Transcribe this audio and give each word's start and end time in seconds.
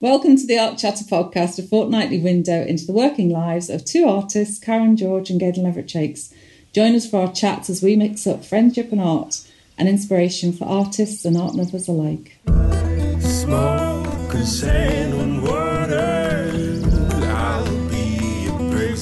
Welcome 0.00 0.36
to 0.36 0.46
the 0.46 0.56
Art 0.56 0.78
Chatter 0.78 1.02
podcast, 1.02 1.58
a 1.58 1.62
fortnightly 1.64 2.20
window 2.20 2.62
into 2.62 2.86
the 2.86 2.92
working 2.92 3.30
lives 3.30 3.68
of 3.68 3.84
two 3.84 4.06
artists, 4.06 4.60
Karen 4.60 4.96
George 4.96 5.28
and 5.28 5.40
Gaynor 5.40 5.64
Leverett 5.64 5.88
Jaques. 5.88 6.32
Join 6.72 6.94
us 6.94 7.10
for 7.10 7.22
our 7.22 7.32
chats 7.32 7.68
as 7.68 7.82
we 7.82 7.96
mix 7.96 8.24
up 8.24 8.44
friendship 8.44 8.92
and 8.92 9.00
art, 9.00 9.40
and 9.76 9.88
inspiration 9.88 10.52
for 10.52 10.66
artists 10.66 11.24
and 11.24 11.36
art 11.36 11.56
lovers 11.56 11.88
alike. 11.88 12.38
Smoke 13.18 14.34
and 14.34 15.42
water. 15.42 16.80
I'll 17.26 17.88
be 17.88 18.46
a 18.46 18.96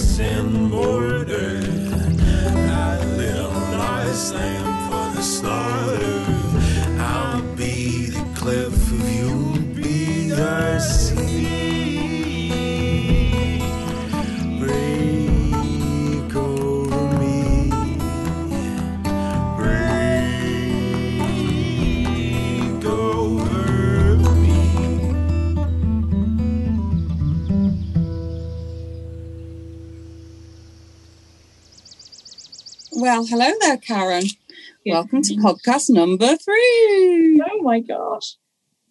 Well, 33.07 33.25
hello 33.25 33.53
there, 33.61 33.77
Karen. 33.77 34.25
Welcome 34.85 35.23
to 35.23 35.35
podcast 35.35 35.91
number 35.91 36.37
three. 36.37 37.41
Oh 37.41 37.63
my 37.63 37.79
gosh. 37.79 38.35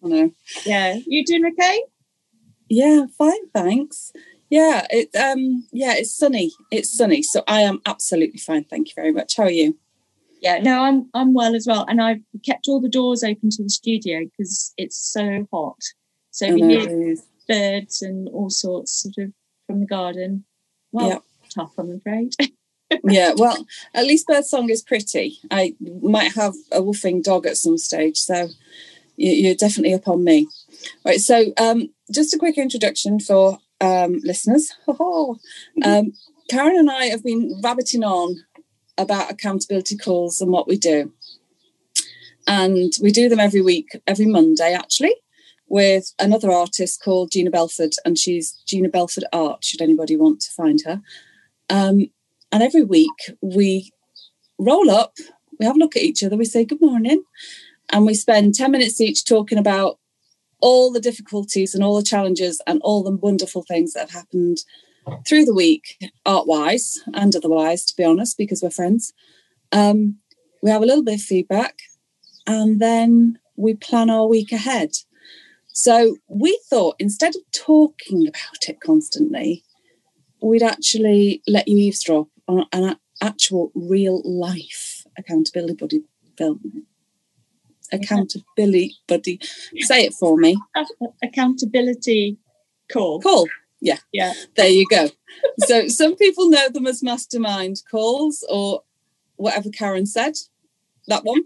I 0.02 0.08
know. 0.08 0.30
Yeah. 0.64 0.98
You 1.06 1.22
doing 1.22 1.44
okay? 1.52 1.82
Yeah, 2.70 3.04
fine, 3.18 3.50
thanks. 3.50 4.12
Yeah, 4.48 4.86
it 4.88 5.14
um 5.14 5.68
yeah, 5.70 5.92
it's 5.98 6.16
sunny. 6.16 6.50
It's 6.70 6.96
sunny. 6.96 7.22
So 7.22 7.44
I 7.46 7.60
am 7.60 7.82
absolutely 7.84 8.38
fine. 8.38 8.64
Thank 8.64 8.88
you 8.88 8.94
very 8.96 9.12
much. 9.12 9.36
How 9.36 9.42
are 9.42 9.50
you? 9.50 9.76
Yeah, 10.40 10.60
no, 10.60 10.80
I'm 10.84 11.10
I'm 11.12 11.34
well 11.34 11.54
as 11.54 11.66
well. 11.68 11.84
And 11.86 12.00
I've 12.00 12.22
kept 12.42 12.68
all 12.68 12.80
the 12.80 12.88
doors 12.88 13.22
open 13.22 13.50
to 13.50 13.62
the 13.64 13.68
studio 13.68 14.20
because 14.24 14.72
it's 14.78 14.96
so 14.96 15.46
hot. 15.52 15.82
So 16.30 16.54
we 16.54 16.62
hear 16.62 17.16
birds 17.46 18.00
and 18.00 18.30
all 18.30 18.48
sorts 18.48 19.02
sort 19.02 19.26
of 19.26 19.34
from 19.66 19.80
the 19.80 19.86
garden. 19.86 20.46
Well, 20.90 21.06
Yeah. 21.06 21.18
tough, 21.54 21.74
I'm 21.76 21.90
afraid. 21.90 22.32
yeah, 23.04 23.32
well, 23.36 23.66
at 23.94 24.04
least 24.06 24.26
birdsong 24.26 24.70
is 24.70 24.82
pretty. 24.82 25.38
I 25.50 25.74
might 25.80 26.34
have 26.34 26.54
a 26.72 26.80
woofing 26.80 27.22
dog 27.22 27.46
at 27.46 27.56
some 27.56 27.78
stage, 27.78 28.16
so 28.18 28.48
you- 29.16 29.32
you're 29.32 29.54
definitely 29.54 29.94
up 29.94 30.08
on 30.08 30.24
me. 30.24 30.48
Right, 31.04 31.20
so 31.20 31.52
um, 31.58 31.90
just 32.12 32.34
a 32.34 32.38
quick 32.38 32.58
introduction 32.58 33.18
for 33.20 33.58
um, 33.80 34.20
listeners. 34.24 34.72
um, 34.88 36.12
Karen 36.48 36.76
and 36.78 36.90
I 36.90 37.06
have 37.06 37.24
been 37.24 37.60
rabbiting 37.62 38.04
on 38.04 38.44
about 38.98 39.30
accountability 39.30 39.96
calls 39.96 40.40
and 40.40 40.50
what 40.50 40.68
we 40.68 40.76
do. 40.78 41.12
And 42.46 42.92
we 43.02 43.10
do 43.10 43.28
them 43.28 43.40
every 43.40 43.60
week, 43.60 43.88
every 44.06 44.26
Monday 44.26 44.72
actually, 44.72 45.14
with 45.68 46.12
another 46.18 46.50
artist 46.50 47.02
called 47.02 47.32
Gina 47.32 47.50
Belford, 47.50 47.92
and 48.04 48.16
she's 48.16 48.52
Gina 48.66 48.88
Belford 48.88 49.24
Art, 49.32 49.64
should 49.64 49.82
anybody 49.82 50.16
want 50.16 50.40
to 50.42 50.52
find 50.52 50.80
her. 50.86 51.02
Um, 51.68 52.10
and 52.52 52.62
every 52.62 52.82
week 52.82 53.30
we 53.40 53.90
roll 54.58 54.90
up, 54.90 55.14
we 55.58 55.66
have 55.66 55.76
a 55.76 55.78
look 55.78 55.96
at 55.96 56.02
each 56.02 56.22
other, 56.22 56.36
we 56.36 56.44
say 56.44 56.64
good 56.64 56.80
morning, 56.80 57.22
and 57.90 58.06
we 58.06 58.14
spend 58.14 58.54
10 58.54 58.70
minutes 58.70 59.00
each 59.00 59.24
talking 59.24 59.58
about 59.58 59.98
all 60.60 60.90
the 60.90 61.00
difficulties 61.00 61.74
and 61.74 61.84
all 61.84 61.96
the 61.96 62.02
challenges 62.02 62.60
and 62.66 62.80
all 62.82 63.02
the 63.02 63.16
wonderful 63.16 63.62
things 63.62 63.92
that 63.92 64.00
have 64.00 64.10
happened 64.10 64.58
through 65.26 65.44
the 65.44 65.54
week, 65.54 65.98
art 66.24 66.46
wise 66.46 66.98
and 67.14 67.36
otherwise, 67.36 67.84
to 67.84 67.94
be 67.96 68.04
honest, 68.04 68.36
because 68.36 68.62
we're 68.62 68.70
friends. 68.70 69.12
Um, 69.72 70.18
we 70.62 70.70
have 70.70 70.82
a 70.82 70.86
little 70.86 71.04
bit 71.04 71.16
of 71.16 71.20
feedback 71.20 71.78
and 72.46 72.80
then 72.80 73.38
we 73.56 73.74
plan 73.74 74.10
our 74.10 74.26
week 74.26 74.52
ahead. 74.52 74.90
So 75.68 76.16
we 76.28 76.58
thought 76.70 76.96
instead 76.98 77.36
of 77.36 77.42
talking 77.52 78.26
about 78.26 78.68
it 78.68 78.80
constantly, 78.80 79.62
we'd 80.40 80.62
actually 80.62 81.42
let 81.46 81.68
you 81.68 81.76
eavesdrop 81.76 82.28
on 82.48 82.66
an 82.72 82.96
actual 83.22 83.72
real 83.74 84.22
life 84.24 85.04
accountability 85.18 86.02
buddy. 86.38 86.84
Accountability 87.92 88.96
buddy. 89.06 89.40
Say 89.78 90.06
it 90.06 90.14
for 90.14 90.36
me. 90.36 90.56
Accountability 91.22 92.38
call. 92.92 93.20
Call. 93.20 93.48
Yeah. 93.80 93.98
Yeah. 94.12 94.32
There 94.56 94.68
you 94.68 94.86
go. 94.90 95.08
so 95.60 95.88
some 95.88 96.16
people 96.16 96.50
know 96.50 96.68
them 96.68 96.86
as 96.86 97.02
mastermind 97.02 97.82
calls 97.90 98.44
or 98.48 98.82
whatever 99.36 99.70
Karen 99.70 100.06
said. 100.06 100.34
That 101.08 101.24
one. 101.24 101.42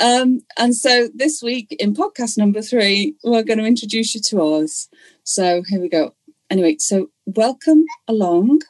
Um, 0.00 0.40
and 0.56 0.74
so 0.74 1.08
this 1.14 1.42
week 1.42 1.76
in 1.78 1.94
podcast 1.94 2.38
number 2.38 2.62
three, 2.62 3.16
we're 3.22 3.42
going 3.42 3.58
to 3.58 3.66
introduce 3.66 4.14
you 4.14 4.20
to 4.22 4.42
ours. 4.42 4.88
So 5.24 5.62
here 5.68 5.80
we 5.80 5.88
go. 5.88 6.14
Anyway, 6.48 6.76
so 6.78 7.10
welcome 7.26 7.84
along, 8.08 8.62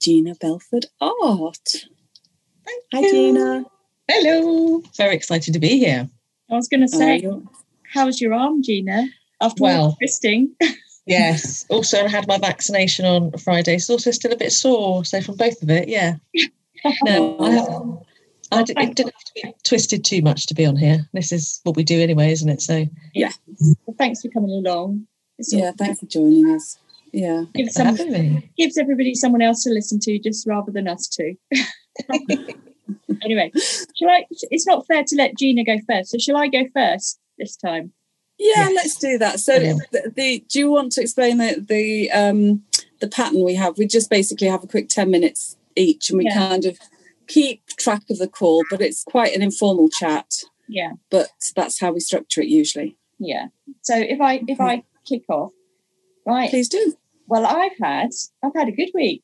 Gina 0.00 0.34
Belford 0.34 0.86
Art. 1.00 1.86
Hi, 2.92 3.00
you. 3.00 3.10
Gina. 3.10 3.64
Hello. 4.10 4.82
Very 4.96 5.14
excited 5.14 5.52
to 5.54 5.60
be 5.60 5.78
here. 5.78 6.08
I 6.50 6.54
was 6.54 6.68
going 6.68 6.80
to 6.80 6.88
say, 6.88 7.18
you're- 7.18 7.42
how's 7.92 8.20
your 8.20 8.34
arm, 8.34 8.62
Gina? 8.62 9.08
After 9.40 9.62
Well. 9.62 9.90
the 9.90 9.96
twisting. 10.06 10.54
Yes. 11.06 11.64
also, 11.70 12.04
I 12.04 12.08
had 12.08 12.28
my 12.28 12.38
vaccination 12.38 13.04
on 13.04 13.32
Friday. 13.32 13.74
It's 13.74 13.90
also 13.90 14.12
still 14.12 14.32
a 14.32 14.36
bit 14.36 14.52
sore. 14.52 15.04
So, 15.04 15.20
from 15.20 15.34
both 15.36 15.60
of 15.60 15.68
it, 15.70 15.88
yeah. 15.88 16.16
No, 17.02 17.36
I, 17.40 17.50
haven't, 17.50 17.98
I 18.52 18.62
d- 18.62 18.74
it 18.76 18.94
didn't 18.94 19.12
have 19.14 19.24
to 19.24 19.32
be 19.34 19.54
twisted 19.64 20.04
too 20.04 20.22
much 20.22 20.46
to 20.46 20.54
be 20.54 20.64
on 20.66 20.76
here. 20.76 21.08
This 21.12 21.32
is 21.32 21.60
what 21.64 21.74
we 21.74 21.82
do 21.82 22.00
anyway, 22.00 22.30
isn't 22.30 22.48
it? 22.48 22.60
So, 22.62 22.86
Well, 23.16 23.96
thanks 23.98 24.20
for 24.22 24.28
coming 24.28 24.50
along. 24.50 25.06
It's 25.38 25.52
all- 25.52 25.60
yeah, 25.60 25.72
thanks 25.76 25.98
for 25.98 26.06
joining 26.06 26.48
us. 26.54 26.78
Yeah. 27.12 27.44
Give 27.54 27.68
some, 27.70 27.86
having 27.96 28.48
gives 28.56 28.78
everybody 28.78 29.14
someone 29.14 29.42
else 29.42 29.62
to 29.64 29.70
listen 29.70 29.98
to 30.00 30.18
just 30.18 30.46
rather 30.46 30.70
than 30.72 30.86
us 30.88 31.08
two. 31.08 31.34
anyway, 33.22 33.50
shall 33.96 34.08
I? 34.10 34.24
It's 34.30 34.66
not 34.66 34.86
fair 34.86 35.04
to 35.04 35.16
let 35.16 35.36
Gina 35.36 35.64
go 35.64 35.78
first, 35.88 36.10
so 36.10 36.18
shall 36.18 36.36
I 36.36 36.48
go 36.48 36.64
first 36.74 37.18
this 37.38 37.56
time? 37.56 37.92
Yeah, 38.38 38.68
Yes. 38.70 38.72
let's 38.74 38.98
do 38.98 39.18
that. 39.18 39.38
So, 39.40 39.54
Brilliant. 39.56 39.82
the, 39.92 40.12
the 40.14 40.44
do 40.48 40.58
you 40.58 40.70
want 40.70 40.92
to 40.92 41.02
explain 41.02 41.38
the 41.38 41.64
the 41.66 42.10
um, 42.12 42.62
the 43.00 43.08
pattern 43.08 43.44
we 43.44 43.54
have? 43.54 43.76
We 43.78 43.86
just 43.86 44.08
basically 44.10 44.48
have 44.48 44.64
a 44.64 44.68
quick 44.68 44.88
ten 44.88 45.10
minutes 45.10 45.56
each, 45.76 46.10
and 46.10 46.18
we 46.18 46.24
Yeah. 46.24 46.34
kind 46.48 46.64
of 46.64 46.78
keep 47.26 47.66
track 47.78 48.02
of 48.10 48.18
the 48.18 48.28
call, 48.28 48.64
but 48.70 48.80
it's 48.80 49.04
quite 49.04 49.34
an 49.34 49.42
informal 49.42 49.88
chat. 49.88 50.26
Yeah, 50.72 50.92
But 51.10 51.28
that's 51.56 51.80
how 51.80 51.92
we 51.92 51.98
structure 52.00 52.40
it 52.40 52.46
usually. 52.48 52.96
yeah. 53.18 53.46
So 53.82 53.96
if 53.96 54.20
I 54.20 54.42
if 54.46 54.60
I 54.60 54.84
kick 55.04 55.24
off, 55.28 55.50
right? 56.30 56.50
Please 56.50 56.68
do. 56.68 56.94
Well, 57.26 57.46
I've 57.46 57.76
had 57.80 58.10
I've 58.44 58.54
had 58.54 58.68
a 58.68 58.72
good 58.72 58.90
week. 58.94 59.22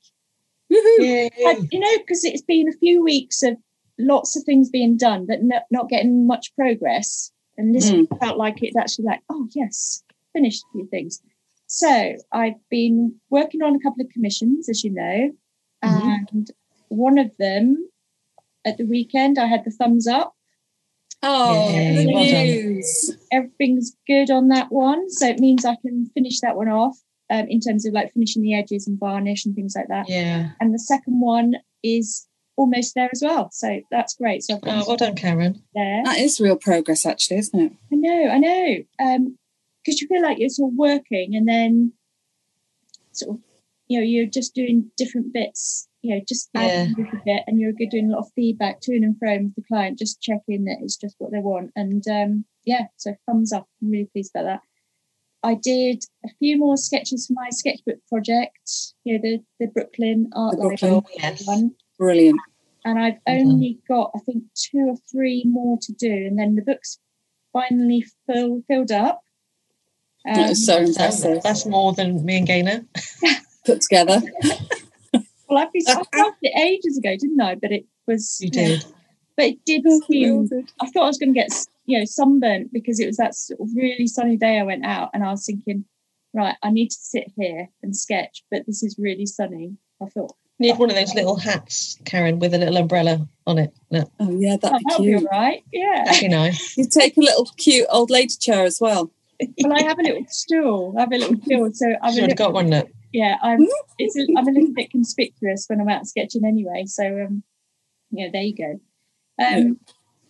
Woohoo! 0.72 0.98
Yay. 0.98 1.30
I, 1.46 1.58
you 1.70 1.78
know, 1.80 1.98
because 1.98 2.24
it's 2.24 2.42
been 2.42 2.68
a 2.68 2.76
few 2.78 3.02
weeks 3.02 3.42
of 3.42 3.56
lots 3.98 4.36
of 4.36 4.42
things 4.44 4.68
being 4.70 4.96
done, 4.96 5.26
but 5.26 5.42
no, 5.42 5.60
not 5.70 5.88
getting 5.88 6.26
much 6.26 6.54
progress. 6.56 7.32
And 7.56 7.74
this 7.74 7.90
Mm. 7.90 8.06
felt 8.20 8.36
like 8.36 8.62
it's 8.62 8.76
actually 8.76 9.06
like, 9.06 9.20
oh 9.30 9.48
yes, 9.54 10.02
finished 10.34 10.62
a 10.64 10.72
few 10.72 10.86
things. 10.88 11.20
So 11.68 12.14
I've 12.32 12.60
been 12.70 13.14
working 13.30 13.62
on 13.62 13.74
a 13.74 13.80
couple 13.80 14.04
of 14.04 14.10
commissions, 14.12 14.68
as 14.68 14.84
you 14.84 14.92
know, 14.92 15.30
Mhm. 15.84 16.26
and 16.32 16.50
one 16.88 17.18
of 17.18 17.30
them 17.38 17.88
at 18.64 18.76
the 18.76 18.84
weekend 18.84 19.38
I 19.38 19.46
had 19.46 19.64
the 19.64 19.70
thumbs 19.70 20.06
up. 20.06 20.35
Oh, 21.28 21.70
Yay, 21.70 22.04
the 22.06 22.12
well 22.14 22.24
done. 22.24 22.44
news! 22.44 23.16
Everything's 23.32 23.96
good 24.06 24.30
on 24.30 24.48
that 24.48 24.70
one, 24.70 25.10
so 25.10 25.26
it 25.26 25.40
means 25.40 25.64
I 25.64 25.76
can 25.76 26.06
finish 26.14 26.40
that 26.40 26.56
one 26.56 26.68
off 26.68 26.96
um, 27.30 27.46
in 27.48 27.60
terms 27.60 27.84
of 27.84 27.92
like 27.94 28.12
finishing 28.12 28.42
the 28.42 28.54
edges 28.54 28.86
and 28.86 28.98
varnish 28.98 29.44
and 29.44 29.54
things 29.54 29.74
like 29.76 29.88
that. 29.88 30.08
Yeah. 30.08 30.50
And 30.60 30.72
the 30.72 30.78
second 30.78 31.20
one 31.20 31.54
is 31.82 32.26
almost 32.56 32.94
there 32.94 33.08
as 33.12 33.22
well, 33.24 33.50
so 33.52 33.80
that's 33.90 34.14
great. 34.14 34.42
So 34.44 34.54
I've 34.54 34.60
got 34.62 34.82
Oh, 34.82 34.84
well 34.86 34.96
done, 34.96 35.16
Karen. 35.16 35.62
there. 35.74 36.02
That 36.04 36.18
is 36.18 36.40
real 36.40 36.56
progress, 36.56 37.04
actually, 37.04 37.38
isn't 37.38 37.60
it? 37.60 37.72
I 37.92 37.96
know, 37.96 38.28
I 38.30 38.38
know. 38.38 38.76
Um, 39.00 39.38
because 39.84 40.00
you 40.00 40.08
feel 40.08 40.22
like 40.22 40.38
you're 40.38 40.48
sort 40.48 40.72
of 40.72 40.76
working 40.78 41.34
and 41.36 41.46
then 41.48 41.92
sort 43.12 43.36
of, 43.36 43.42
you 43.88 43.98
know, 43.98 44.04
you're 44.04 44.26
just 44.26 44.54
doing 44.54 44.90
different 44.96 45.32
bits, 45.32 45.88
you 46.02 46.14
know, 46.14 46.20
just 46.28 46.48
adding 46.54 46.94
a 46.98 47.00
little 47.02 47.20
bit 47.24 47.42
and 47.46 47.60
you're 47.60 47.72
good 47.72 47.90
doing 47.90 48.10
a 48.10 48.14
lot 48.16 48.26
of 48.26 48.32
feedback 48.34 48.80
to 48.82 48.94
and 48.96 49.16
fro 49.18 49.38
with 49.38 49.54
the 49.54 49.62
client, 49.68 49.98
just 49.98 50.20
checking 50.20 50.64
that 50.64 50.78
it's 50.82 50.96
just 50.96 51.14
what 51.18 51.30
they 51.32 51.38
want. 51.38 51.70
And 51.76 52.02
um, 52.08 52.44
yeah, 52.64 52.86
so 52.96 53.14
thumbs 53.26 53.52
up. 53.52 53.66
I'm 53.82 53.90
really 53.90 54.08
pleased 54.12 54.32
about 54.34 54.44
that. 54.46 54.60
I 55.42 55.54
did 55.54 56.02
a 56.24 56.28
few 56.40 56.58
more 56.58 56.76
sketches 56.76 57.26
for 57.26 57.34
my 57.34 57.48
sketchbook 57.50 57.98
project, 58.08 58.58
you 59.04 59.14
know, 59.14 59.20
the, 59.22 59.38
the 59.60 59.66
Brooklyn 59.68 60.30
Art 60.34 60.56
The 60.56 60.62
Brooklyn. 60.62 61.02
Yes. 61.16 61.46
one 61.46 61.72
Brilliant. 61.98 62.40
and 62.84 62.98
I've 62.98 63.18
Well 63.26 63.38
done. 63.38 63.46
only 63.52 63.78
got 63.86 64.10
I 64.16 64.18
think 64.20 64.44
two 64.56 64.78
or 64.88 64.96
three 65.12 65.44
more 65.46 65.78
to 65.82 65.92
do, 65.92 66.10
and 66.12 66.36
then 66.38 66.56
the 66.56 66.62
book's 66.62 66.98
finally 67.52 68.04
fill, 68.26 68.62
filled 68.66 68.90
up. 68.90 69.20
That 70.24 70.38
Um, 70.40 70.48
was 70.48 70.66
so 70.66 70.78
That's, 70.78 70.88
impressive. 70.90 71.42
that's 71.44 71.66
more 71.66 71.92
than 71.92 72.24
me 72.24 72.38
and 72.38 72.46
Gaynor. 72.48 72.84
Put 73.66 73.80
together. 73.82 74.20
well, 75.48 75.58
I've 75.58 75.72
been, 75.72 75.82
I 75.88 75.92
started 76.02 76.34
it 76.42 76.58
ages 76.58 76.96
ago, 76.98 77.16
didn't 77.18 77.40
I? 77.40 77.54
But 77.56 77.72
it 77.72 77.84
was, 78.06 78.38
You 78.40 78.50
did. 78.50 78.84
but 79.36 79.46
it 79.46 79.58
did 79.66 79.82
We 79.84 80.00
seem. 80.08 80.46
did. 80.46 80.70
I 80.80 80.86
thought 80.90 81.04
I 81.04 81.06
was 81.06 81.18
going 81.18 81.34
to 81.34 81.38
get, 81.40 81.50
you 81.86 81.98
know, 81.98 82.04
sunburnt 82.04 82.72
because 82.72 83.00
it 83.00 83.06
was 83.06 83.16
that 83.16 83.34
sort 83.34 83.60
of 83.60 83.68
really 83.74 84.06
sunny 84.06 84.36
day 84.36 84.58
I 84.58 84.62
went 84.62 84.84
out, 84.86 85.10
and 85.12 85.24
I 85.24 85.30
was 85.30 85.44
thinking, 85.44 85.84
right, 86.34 86.54
I 86.62 86.70
need 86.70 86.88
to 86.90 86.96
sit 86.98 87.32
here 87.36 87.68
and 87.82 87.96
sketch, 87.96 88.42
but 88.50 88.66
this 88.66 88.82
is 88.82 88.96
really 88.98 89.26
sunny. 89.26 89.76
I 90.02 90.06
thought, 90.06 90.34
You 90.58 90.70
need 90.72 90.78
one 90.78 90.90
of 90.90 90.96
oh, 90.96 91.00
those 91.00 91.14
little 91.14 91.36
hats, 91.36 91.98
Karen, 92.04 92.38
with 92.38 92.54
a 92.54 92.58
little 92.58 92.76
umbrella 92.76 93.26
on 93.46 93.58
it. 93.58 93.72
No, 93.90 94.10
Oh 94.20 94.30
yeah, 94.38 94.54
oh, 94.62 94.68
that'd 94.68 94.78
be 94.78 94.84
that'll 94.88 95.04
be 95.04 95.14
all 95.14 95.20
cute. 95.20 95.30
right. 95.30 95.64
Yeah. 95.72 96.02
that'd 96.04 96.20
be 96.20 96.28
nice. 96.28 96.76
You 96.76 96.86
take 96.86 97.16
a 97.16 97.20
little 97.20 97.46
cute 97.56 97.86
old 97.90 98.10
lady 98.10 98.34
chair 98.38 98.64
as 98.64 98.78
well. 98.80 99.10
well, 99.62 99.72
I 99.72 99.82
have 99.82 99.98
a 99.98 100.02
little 100.02 100.24
stool. 100.28 100.94
I 100.96 101.00
have 101.02 101.12
a 101.12 101.18
little 101.18 101.36
stool, 101.42 101.70
so 101.72 101.86
I'm 102.02 102.10
a 102.10 102.12
Should 102.12 102.20
have 102.22 102.30
little, 102.30 102.46
got 102.46 102.52
one. 102.54 102.70
Look. 102.70 102.88
Yeah, 103.16 103.36
I'm 103.42 103.66
it's 103.98 104.14
a, 104.14 104.26
I'm 104.36 104.46
a 104.46 104.50
little 104.50 104.74
bit 104.74 104.90
conspicuous 104.90 105.64
when 105.68 105.80
I'm 105.80 105.88
out 105.88 106.06
sketching 106.06 106.44
anyway. 106.44 106.84
So 106.84 107.02
um, 107.04 107.42
yeah, 108.10 108.28
there 108.30 108.42
you 108.42 108.54
go. 108.54 108.80
Um, 109.42 109.80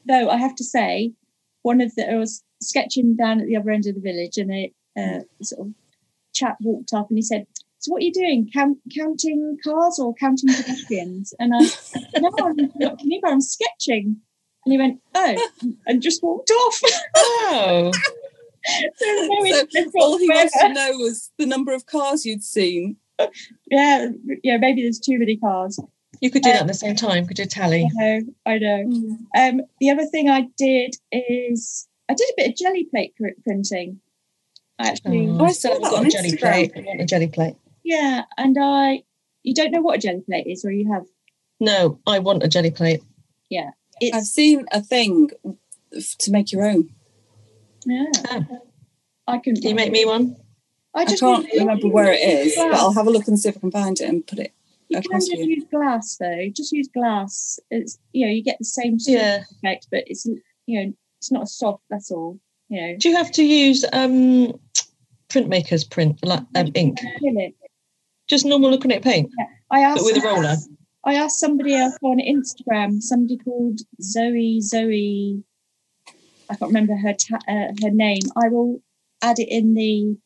though 0.07 0.31
I 0.31 0.37
have 0.37 0.55
to 0.55 0.65
say, 0.65 1.13
one 1.63 1.81
of 1.81 1.93
the 1.97 2.09
I 2.09 2.15
was 2.15 2.45
sketching 2.63 3.17
down 3.17 3.41
at 3.41 3.49
the 3.49 3.57
other 3.57 3.73
end 3.73 3.87
of 3.87 3.97
the 3.97 4.01
village, 4.01 4.37
and 4.37 4.53
a 4.53 4.73
uh, 4.97 5.21
sort 5.43 5.67
of 5.67 5.75
chap 6.33 6.59
walked 6.61 6.93
up 6.93 7.09
and 7.11 7.19
he 7.19 7.23
said. 7.23 7.47
So 7.79 7.93
what 7.93 8.03
are 8.03 8.07
you 8.07 8.13
doing? 8.13 8.51
Count, 8.53 8.79
counting 8.97 9.59
cars 9.63 9.99
or 9.99 10.15
counting 10.15 10.49
pedestrians? 10.49 11.35
And 11.39 11.53
I 11.55 11.59
no, 12.19 12.31
I'm 12.39 12.57
not 12.77 13.01
neither. 13.05 13.27
I'm 13.27 13.41
sketching. 13.41 14.17
And 14.65 14.73
he 14.73 14.79
went, 14.79 15.01
oh, 15.15 15.49
and 15.87 16.01
just 16.01 16.23
walked 16.23 16.51
off. 16.51 16.81
Oh, 17.17 17.93
There 17.93 17.93
was 17.93 17.95
no 17.95 18.26
So 18.97 19.07
all 20.01 20.19
he 20.19 20.29
wanted 20.29 20.51
to 20.61 20.73
know 20.73 20.91
was 20.99 21.31
the 21.39 21.47
number 21.47 21.73
of 21.73 21.87
cars 21.87 22.25
you'd 22.27 22.43
seen. 22.45 22.97
yeah, 23.71 24.09
yeah, 24.43 24.57
maybe 24.59 24.83
there's 24.83 24.99
too 24.99 25.19
many 25.19 25.37
cars. 25.37 25.79
you 26.21 26.31
could 26.31 26.43
do 26.43 26.51
that 26.53 26.63
at 26.63 26.67
the 26.67 26.75
same 26.75 26.97
time. 26.97 27.27
Could 27.27 27.39
you 27.39 27.47
tally? 27.47 27.89
I 28.01 28.03
know, 28.03 28.21
I 28.47 28.59
know. 28.59 29.19
Um, 29.37 29.61
the 29.81 29.91
other 29.91 30.05
thing 30.07 30.29
I 30.29 30.49
did 30.57 30.97
is 31.13 31.89
I 32.09 32.15
did 32.15 32.29
a 32.31 32.35
bit 32.37 32.51
of 32.51 32.57
jelly 32.57 32.85
plate 32.85 33.15
pr- 33.17 33.41
printing. 33.45 34.01
Actually, 34.79 35.29
Oh, 35.29 35.45
I 35.45 35.47
I 35.49 35.53
saw 35.53 35.53
still 35.53 35.71
haven't 35.73 35.83
that 35.85 35.91
got 35.91 36.01
on 36.01 36.07
a 36.07 36.11
jelly 36.11 36.31
Instagram. 36.33 36.39
plate. 36.41 36.73
I 36.77 36.81
want 36.81 37.01
a 37.01 37.07
jelly 37.07 37.27
plate. 37.29 37.57
yeah, 37.85 38.25
and 38.37 38.57
I, 38.61 39.03
you 39.43 39.55
don't 39.55 39.71
know 39.71 39.81
what 39.81 39.97
a 39.97 40.01
jelly 40.01 40.21
plate 40.21 40.47
is, 40.47 40.65
or 40.65 40.71
you 40.71 40.93
have? 40.93 41.05
No, 41.61 41.99
I 42.07 42.19
want 42.19 42.43
a 42.43 42.49
jelly 42.49 42.71
plate. 42.71 43.03
It's 43.99 44.15
I've 44.15 44.25
seen 44.25 44.67
a 44.73 44.83
thing 44.83 45.31
f- 45.97 46.17
to 46.19 46.31
make 46.31 46.53
your 46.53 46.67
own. 46.67 46.91
Yeah. 47.87 48.07
Oh. 48.31 48.63
I 49.29 49.39
can. 49.39 49.57
Can 49.57 49.71
you 49.71 49.75
make 49.75 49.93
me 49.93 50.05
one? 50.05 50.37
I 50.95 51.01
I 51.01 51.05
just 51.05 51.21
can't 51.21 51.47
remember 51.55 51.89
where 51.89 52.13
it 52.13 52.21
is, 52.21 52.55
but. 52.57 52.75
I'll 52.75 52.93
have 52.93 53.07
a 53.07 53.11
look 53.11 53.27
and 53.29 53.39
see 53.39 53.49
if 53.49 53.57
I 53.57 53.61
can 53.61 53.71
find 53.71 54.01
it 54.01 54.09
and 54.09 54.27
put 54.27 54.39
it. 54.39 54.53
You 54.89 55.01
can 55.01 55.07
across 55.07 55.27
just 55.27 55.43
you. 55.43 55.47
use 55.57 55.65
glass 55.71 56.17
though. 56.17 56.49
Just 56.55 56.73
use 56.73 56.89
glass. 56.89 57.59
It's 57.71 57.99
you 58.13 58.27
know 58.27 58.33
you 58.33 58.43
get 58.43 58.59
the 58.59 58.65
same 58.65 58.99
sort 58.99 59.21
of 59.21 59.43
effect, 59.59 59.89
but 59.91 60.05
it's 60.07 60.27
you 60.27 60.81
know 60.81 60.93
it's 61.19 61.33
not 61.33 61.45
a 61.45 61.47
soft. 61.47 61.83
That's 61.91 62.11
all. 62.11 62.39
You 62.69 62.81
know, 62.81 62.97
Do 62.99 63.09
you 63.09 63.17
have 63.17 63.31
to 63.33 63.45
use 63.45 63.85
um 63.93 64.59
printmakers 65.29 65.89
print 65.89 66.25
like 66.25 66.43
um, 66.55 66.71
ink? 66.75 66.99
Just 68.29 68.45
normal 68.45 68.77
acrylic 68.77 69.03
paint, 69.03 69.31
Yeah. 69.39 69.47
I 69.71 69.81
asked 69.81 69.99
but 69.99 70.05
with 70.05 70.25
a 70.25 70.27
roller. 70.27 70.57
I 71.05 71.15
asked 71.15 71.39
somebody 71.39 71.75
else 71.77 71.97
on 72.03 72.19
Instagram, 72.19 73.01
somebody 73.01 73.39
called 73.39 73.81
Zoe 74.03 74.61
Zoe. 74.61 75.43
I 76.51 76.57
can't 76.57 76.71
remember 76.71 76.97
her 76.97 77.15
ta- 77.15 77.45
uh, 77.49 77.73
her 77.83 77.91
name. 77.91 78.23
I 78.37 78.49
will 78.49 78.81
add 79.23 79.39
it 79.39 79.49
in 79.49 79.75
the 79.75 80.17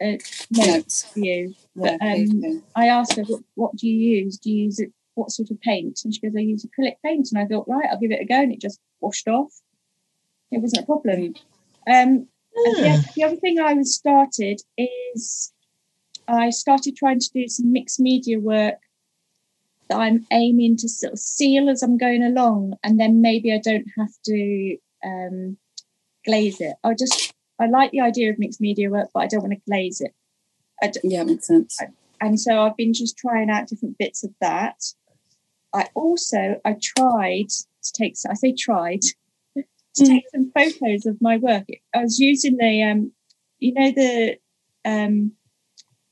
uh, 0.00 0.18
notes 0.50 1.04
for 1.04 1.20
you. 1.20 1.54
Yeah, 1.74 1.96
But, 1.98 2.06
um. 2.06 2.62
I 2.74 2.88
asked 2.88 3.16
her, 3.16 3.24
what, 3.24 3.42
"What 3.54 3.76
do 3.76 3.88
you 3.88 4.18
use? 4.24 4.38
Do 4.38 4.50
you 4.50 4.64
use 4.64 4.78
it? 4.78 4.92
What 5.14 5.30
sort 5.30 5.50
of 5.50 5.60
paint?" 5.60 6.00
And 6.04 6.14
she 6.14 6.20
goes, 6.20 6.34
"I 6.36 6.40
use 6.40 6.64
acrylic 6.64 6.96
paint." 7.04 7.28
And 7.32 7.40
I 7.40 7.46
thought, 7.46 7.68
right, 7.68 7.88
I'll 7.90 8.00
give 8.00 8.12
it 8.12 8.20
a 8.20 8.24
go, 8.24 8.40
and 8.40 8.52
it 8.52 8.60
just 8.60 8.80
washed 9.00 9.28
off. 9.28 9.52
It 10.50 10.60
wasn't 10.62 10.84
a 10.84 10.86
problem. 10.86 11.34
Um, 11.86 12.28
and 12.56 12.76
the, 12.76 13.10
the 13.16 13.24
other 13.24 13.36
thing 13.36 13.58
I 13.58 13.74
was 13.74 13.94
started 13.94 14.60
is 14.78 15.52
I 16.28 16.50
started 16.50 16.96
trying 16.96 17.20
to 17.20 17.30
do 17.32 17.48
some 17.48 17.72
mixed 17.72 18.00
media 18.00 18.40
work 18.40 18.76
that 19.88 19.98
I'm 19.98 20.26
aiming 20.32 20.76
to 20.78 20.88
sort 20.88 21.12
of 21.12 21.18
seal 21.18 21.68
as 21.68 21.82
I'm 21.82 21.98
going 21.98 22.22
along, 22.22 22.74
and 22.82 22.98
then 22.98 23.20
maybe 23.20 23.52
I 23.52 23.58
don't 23.58 23.86
have 23.96 24.10
to 24.24 24.76
um, 25.04 25.56
glaze 26.26 26.60
it. 26.60 26.76
I 26.84 26.94
just 26.94 27.32
I 27.58 27.66
like 27.66 27.90
the 27.92 28.00
idea 28.00 28.30
of 28.30 28.38
mixed 28.38 28.60
media 28.60 28.90
work, 28.90 29.08
but 29.14 29.20
I 29.20 29.26
don't 29.26 29.42
want 29.42 29.54
to 29.54 29.60
glaze 29.66 30.00
it. 30.00 30.12
I 30.82 30.88
d- 30.88 31.00
Yeah, 31.04 31.24
makes 31.24 31.46
sense. 31.46 31.78
and 32.20 32.38
so 32.38 32.60
I've 32.62 32.76
been 32.76 32.92
just 32.92 33.16
trying 33.16 33.48
out 33.50 33.68
different 33.68 33.96
bits 33.98 34.24
of 34.24 34.30
that. 34.40 34.76
I 35.72 35.86
also 35.94 36.60
I 36.64 36.76
tried 36.82 37.48
to 37.48 37.92
take 37.94 38.14
I 38.28 38.34
say 38.34 38.52
tried 38.52 39.00
to 39.56 39.64
Mm. 40.02 40.06
take 40.08 40.24
some 40.34 40.52
photos 40.54 41.06
of 41.06 41.16
my 41.22 41.38
work. 41.38 41.64
I 41.94 42.02
was 42.02 42.18
using 42.18 42.56
the 42.58 42.82
um 42.82 43.12
you 43.58 43.72
know 43.72 43.90
the 43.90 44.36
um 44.84 45.32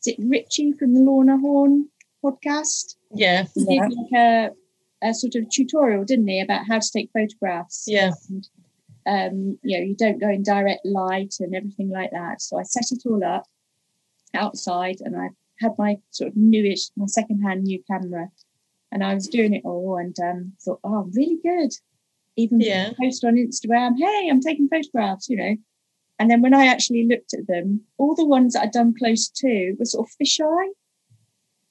is 0.00 0.06
it 0.06 0.16
Richie 0.18 0.72
from 0.72 0.94
the 0.94 1.00
Laura 1.00 1.36
Horn 1.38 1.88
podcast? 2.24 2.96
yeah, 3.14 3.44
He 3.54 3.66
Yeah. 3.74 3.88
did 3.88 3.96
like 3.98 4.12
a, 4.14 4.50
a 5.10 5.14
sort 5.14 5.34
of 5.34 5.48
tutorial, 5.50 6.04
didn't 6.04 6.28
he, 6.28 6.40
about 6.40 6.66
how 6.66 6.78
to 6.78 6.90
take 6.90 7.10
photographs? 7.12 7.84
yeah. 7.86 8.12
And, 8.30 8.46
um, 9.06 9.58
you 9.62 9.78
know, 9.78 9.84
you 9.84 9.94
don't 9.96 10.20
go 10.20 10.28
in 10.28 10.42
direct 10.42 10.84
light 10.84 11.34
and 11.40 11.54
everything 11.54 11.90
like 11.90 12.10
that. 12.12 12.40
So 12.40 12.58
I 12.58 12.62
set 12.62 12.90
it 12.90 13.02
all 13.06 13.22
up 13.24 13.44
outside 14.34 14.96
and 15.00 15.16
I 15.16 15.28
had 15.60 15.72
my 15.78 15.96
sort 16.10 16.28
of 16.30 16.36
newish, 16.36 16.88
my 16.96 17.06
second-hand 17.06 17.62
new 17.64 17.82
camera 17.90 18.28
and 18.90 19.04
I 19.04 19.14
was 19.14 19.28
doing 19.28 19.54
it 19.54 19.62
all 19.64 19.98
and 19.98 20.16
um, 20.20 20.52
thought, 20.64 20.80
oh, 20.84 21.10
really 21.14 21.38
good. 21.42 21.72
Even 22.36 22.60
Yeah. 22.60 22.92
post 23.00 23.24
on 23.24 23.34
Instagram, 23.34 23.94
hey, 23.98 24.28
I'm 24.30 24.40
taking 24.40 24.68
photographs, 24.68 25.28
you 25.28 25.36
know. 25.36 25.56
And 26.18 26.30
then 26.30 26.42
when 26.42 26.54
I 26.54 26.66
actually 26.66 27.06
looked 27.06 27.34
at 27.34 27.46
them, 27.46 27.80
all 27.98 28.14
the 28.14 28.24
ones 28.24 28.52
that 28.54 28.62
I'd 28.62 28.70
done 28.70 28.94
close 28.96 29.28
to 29.28 29.74
were 29.78 29.84
sort 29.84 30.08
of 30.08 30.14
fisheye. 30.20 30.68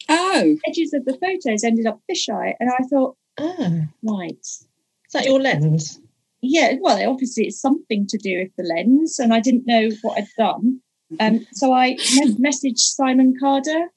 Oh, 0.10 0.58
Edges 0.68 0.94
of 0.94 1.06
the 1.06 1.18
photos 1.18 1.64
ended 1.64 1.86
up 1.86 2.02
fisheye. 2.12 2.54
And 2.60 2.70
I 2.70 2.84
thought, 2.90 3.16
Ah, 3.40 3.88
right, 4.04 4.38
is 4.42 4.68
that 5.14 5.26
your 5.26 5.40
lens? 5.40 6.00
Yeah, 6.46 6.76
well, 6.82 7.10
obviously 7.10 7.46
it's 7.46 7.62
something 7.62 8.06
to 8.08 8.18
do 8.18 8.40
with 8.40 8.52
the 8.58 8.64
lens, 8.64 9.18
and 9.18 9.34
I 9.34 9.40
didn't 9.40 9.66
know 9.66 9.90
what 10.02 10.18
I'd 10.18 10.28
done. 10.38 10.82
Um, 11.20 11.48
so 11.54 11.72
I 11.72 11.92
me- 11.92 12.36
messaged 12.36 12.80
Simon 12.80 13.34
Carder 13.40 13.88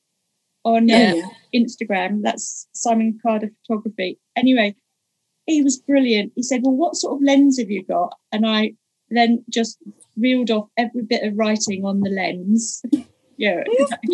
on 0.65 0.89
yeah. 0.89 1.15
uh, 1.25 1.29
Instagram. 1.53 2.23
That's 2.23 2.69
Simon 2.73 3.19
Carder 3.21 3.51
Photography. 3.67 4.21
Anyway, 4.37 4.77
he 5.47 5.63
was 5.63 5.79
brilliant. 5.79 6.33
He 6.37 6.43
said, 6.43 6.63
"Well, 6.63 6.77
what 6.77 6.95
sort 6.95 7.15
of 7.15 7.25
lens 7.25 7.59
have 7.59 7.71
you 7.71 7.85
got?" 7.85 8.15
And 8.31 8.47
I 8.47 8.75
then 9.11 9.45
just 9.51 9.79
reeled 10.17 10.51
off 10.51 10.69
every 10.77 11.03
bit 11.03 11.25
of 11.25 11.37
writing 11.37 11.85
on 11.85 12.01
the 12.01 12.11
lens. 12.11 12.83
yeah, 13.37 13.65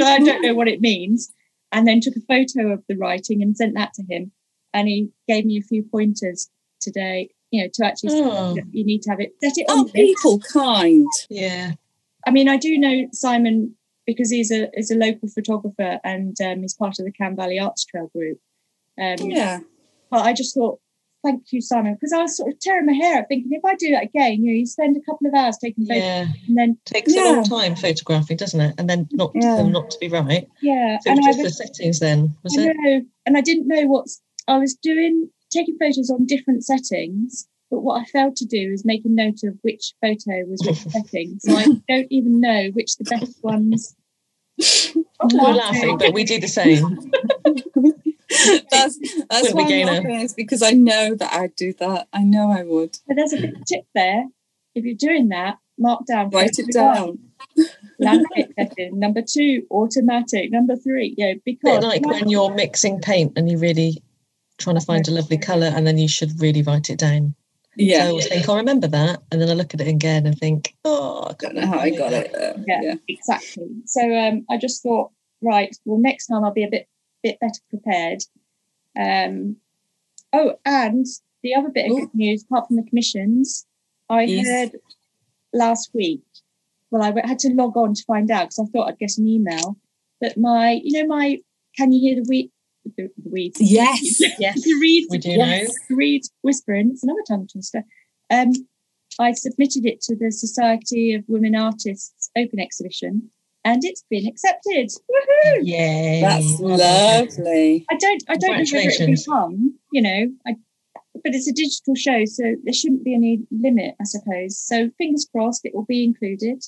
I 0.00 0.18
don't 0.18 0.42
know 0.42 0.54
what 0.54 0.68
it 0.68 0.80
means, 0.80 1.32
and 1.70 1.86
then 1.86 2.00
took 2.00 2.16
a 2.16 2.20
photo 2.20 2.72
of 2.72 2.82
the 2.88 2.96
writing 2.96 3.42
and 3.42 3.56
sent 3.56 3.74
that 3.74 3.92
to 3.94 4.04
him. 4.08 4.32
And 4.74 4.88
he 4.88 5.10
gave 5.28 5.44
me 5.44 5.58
a 5.58 5.62
few 5.62 5.82
pointers 5.82 6.48
today. 6.80 7.30
You 7.52 7.62
know, 7.64 7.68
to 7.74 7.84
actually 7.86 8.10
Oh. 8.14 8.56
you 8.72 8.84
need 8.84 9.02
to 9.02 9.10
have 9.10 9.20
it 9.20 9.34
set 9.42 9.52
it 9.58 9.68
on. 9.70 9.78
Aren't 9.80 9.92
people 9.92 10.40
kind? 10.52 11.06
Yeah. 11.30 11.72
I 12.26 12.30
mean, 12.30 12.48
I 12.48 12.56
do 12.56 12.76
know 12.78 13.06
Simon 13.12 13.76
because 14.06 14.30
he's 14.30 14.50
a 14.50 14.68
is 14.76 14.90
a 14.90 14.96
local 14.96 15.28
photographer 15.28 16.00
and 16.02 16.36
um, 16.40 16.62
he's 16.62 16.74
part 16.74 16.98
of 16.98 17.04
the 17.04 17.12
Cam 17.12 17.36
Valley 17.36 17.58
Arts 17.60 17.84
Trail 17.84 18.08
group. 18.14 18.38
Um, 19.00 19.16
Yeah. 19.20 19.60
But 20.10 20.24
I 20.26 20.32
just 20.32 20.54
thought, 20.54 20.78
thank 21.24 21.44
you, 21.52 21.60
Simon, 21.60 21.94
because 21.94 22.12
I 22.12 22.22
was 22.22 22.36
sort 22.36 22.52
of 22.52 22.58
tearing 22.60 22.86
my 22.86 22.92
hair 22.94 23.18
out, 23.20 23.26
thinking 23.28 23.52
if 23.52 23.64
I 23.64 23.74
do 23.76 23.90
that 23.92 24.04
again, 24.04 24.42
you 24.44 24.46
know, 24.46 24.52
you 24.52 24.66
spend 24.66 24.96
a 24.96 25.00
couple 25.00 25.26
of 25.26 25.34
hours 25.34 25.56
taking 25.58 25.86
photos 25.86 26.02
Yeah. 26.02 26.26
and 26.48 26.56
then 26.58 26.78
Takes 26.84 27.14
a 27.14 27.24
long 27.24 27.44
time 27.44 27.76
photographing, 27.76 28.36
doesn't 28.38 28.60
it? 28.60 28.74
And 28.78 28.88
then 28.90 29.08
not 29.12 29.30
Yeah. 29.34 29.56
them 29.56 29.72
not 29.72 29.90
to 29.90 29.98
be 29.98 30.08
right. 30.08 30.48
yeah, 30.62 30.98
So 31.00 31.10
it 31.10 31.16
and 31.16 31.26
was 31.26 31.36
I 31.38 31.42
just 31.42 31.58
the 31.58 31.66
settings 31.66 32.00
then, 32.00 32.34
was 32.42 32.56
I 32.58 32.62
it? 32.62 32.76
know, 32.78 33.02
and 33.26 33.36
I 33.36 33.40
didn't 33.42 33.68
know 33.68 33.86
what 33.86 34.06
I 34.48 34.58
was 34.58 34.74
doing, 34.74 35.30
taking 35.52 35.76
photos 35.78 36.10
on 36.10 36.26
different 36.26 36.64
settings. 36.64 37.48
But 37.70 37.80
what 37.80 38.02
I 38.02 38.04
failed 38.04 38.36
to 38.36 38.44
do 38.44 38.70
is 38.72 38.84
make 38.84 39.04
a 39.04 39.08
note 39.08 39.42
of 39.44 39.58
which 39.62 39.94
photo 40.00 40.44
was 40.46 40.62
which 40.64 40.76
setting. 40.92 41.38
So 41.40 41.56
I 41.56 41.64
don't 41.88 42.08
even 42.10 42.40
know 42.40 42.70
which 42.72 42.96
the 42.96 43.04
best 43.04 43.42
ones. 43.42 43.96
We're 45.32 45.52
laughing, 45.52 45.96
but 45.96 46.12
we 46.12 46.24
do 46.24 46.38
the 46.38 46.48
same. 46.48 47.10
that's 48.70 48.98
that's 49.30 49.54
Wouldn't 49.54 49.54
why 49.54 49.66
be 49.66 49.82
I'm 49.82 49.86
laughing 49.86 50.20
is 50.20 50.34
because 50.34 50.62
I 50.62 50.72
know 50.72 51.14
that 51.14 51.32
I'd 51.32 51.56
do 51.56 51.72
that. 51.74 52.08
I 52.12 52.22
know 52.22 52.50
I 52.50 52.62
would. 52.62 52.98
But 53.06 53.16
there's 53.16 53.32
a 53.32 53.40
big 53.40 53.64
tip 53.64 53.86
there. 53.94 54.26
If 54.74 54.84
you're 54.84 54.94
doing 54.94 55.28
that, 55.28 55.58
mark 55.78 56.06
down. 56.06 56.30
Write 56.30 56.58
it 56.58 56.72
down. 56.72 57.18
Landscape 57.98 58.52
setting. 58.58 58.98
Number 58.98 59.22
two, 59.22 59.66
automatic. 59.70 60.50
Number 60.50 60.76
three, 60.76 61.14
yeah, 61.16 61.34
bit 61.34 61.44
because 61.44 61.84
like 61.84 62.04
when 62.04 62.28
you're 62.28 62.52
mixing 62.52 63.00
paint 63.00 63.32
and 63.36 63.50
you're 63.50 63.60
really 63.60 64.02
trying 64.58 64.78
to 64.78 64.84
find 64.84 65.06
a 65.08 65.10
lovely 65.10 65.38
colour 65.38 65.66
and 65.74 65.86
then 65.86 65.98
you 65.98 66.08
should 66.08 66.40
really 66.40 66.62
write 66.62 66.90
it 66.90 66.98
down. 66.98 67.34
So 67.78 67.84
I 67.84 68.08
always 68.08 68.28
think, 68.28 68.48
I'll 68.48 68.56
remember 68.56 68.86
that. 68.88 69.22
And 69.30 69.40
then 69.40 69.48
I 69.48 69.54
look 69.54 69.72
at 69.72 69.80
it 69.80 69.88
again 69.88 70.26
and 70.26 70.38
think, 70.38 70.74
oh, 70.84 71.28
I 71.30 71.32
Don't 71.38 71.54
know 71.54 71.66
how 71.66 71.78
I 71.78 71.90
got 71.90 72.12
it. 72.12 72.34
uh, 72.34 72.58
Yeah. 72.66 72.80
yeah. 72.82 72.94
exactly. 73.08 73.66
So 73.86 74.14
um, 74.14 74.44
I 74.50 74.58
just 74.58 74.82
thought, 74.82 75.10
right, 75.40 75.74
well, 75.86 75.98
next 75.98 76.26
time 76.26 76.44
I'll 76.44 76.52
be 76.52 76.64
a 76.64 76.70
bit 76.70 76.86
bit 77.22 77.38
better 77.40 77.60
prepared. 77.70 78.22
Um, 78.98 79.56
oh, 80.32 80.54
and 80.64 81.06
the 81.42 81.54
other 81.54 81.70
bit 81.70 81.86
of 81.86 81.92
Ooh. 81.92 82.00
good 82.00 82.14
news, 82.14 82.44
apart 82.44 82.66
from 82.66 82.76
the 82.76 82.82
commissions, 82.82 83.64
I 84.10 84.24
Yes. 84.24 84.46
heard 84.46 84.80
last 85.52 85.90
week. 85.94 86.22
Well, 86.90 87.02
I 87.02 87.26
had 87.26 87.38
to 87.40 87.48
log 87.54 87.76
on 87.76 87.94
to 87.94 88.04
find 88.06 88.30
out 88.30 88.50
because 88.50 88.58
I 88.58 88.64
thought 88.70 88.88
I'd 88.88 88.98
get 88.98 89.16
an 89.16 89.26
email. 89.26 89.76
But 90.20 90.36
my, 90.36 90.80
you 90.84 91.00
know, 91.00 91.06
my 91.08 91.38
can 91.76 91.90
you 91.90 92.00
hear 92.00 92.22
the 92.22 92.26
weed? 92.28 92.50
The, 92.84 93.08
the 93.16 93.30
weeds. 93.30 93.58
Yes. 93.60 94.20
Yes, 94.38 94.62
the 94.62 94.74
reed. 94.80 95.06
we 95.10 95.18
do 95.18 95.30
Yes. 95.30 95.68
know. 95.68 95.74
The 95.90 95.94
reed 95.94 96.22
whispering. 96.42 96.90
It's 96.92 97.02
another 97.04 97.22
tongue 97.28 97.46
twister. 97.50 97.84
Um, 98.30 98.50
I 99.18 99.32
submitted 99.32 99.84
it 99.86 100.00
to 100.02 100.16
the 100.16 100.30
Society 100.32 101.14
of 101.14 101.24
Women 101.28 101.54
Artists 101.54 102.30
Open 102.36 102.58
Exhibition, 102.58 103.30
and 103.64 103.84
it's 103.84 104.04
been 104.10 104.26
accepted. 104.26 104.88
Woohoo! 104.88 105.60
Yay. 105.62 106.20
That's 106.22 106.58
lovely. 106.60 107.84
I 107.90 107.96
don't, 107.96 108.22
I 108.28 108.36
don't 108.36 108.42
know 108.42 108.48
whether 108.48 108.62
it'll 108.62 108.64
Congratulations. 108.66 109.24
become, 109.26 109.78
you 109.92 110.02
know, 110.02 110.26
I, 110.46 110.56
but 111.22 111.34
it's 111.34 111.46
a 111.48 111.52
digital 111.52 111.94
show, 111.94 112.24
so 112.24 112.42
there 112.64 112.72
shouldn't 112.74 113.04
be 113.04 113.14
any 113.14 113.40
limit, 113.50 113.94
I 114.00 114.04
suppose. 114.04 114.58
So 114.58 114.90
fingers 114.98 115.28
crossed, 115.30 115.64
it 115.64 115.74
will 115.74 115.84
be 115.84 116.02
included. 116.04 116.64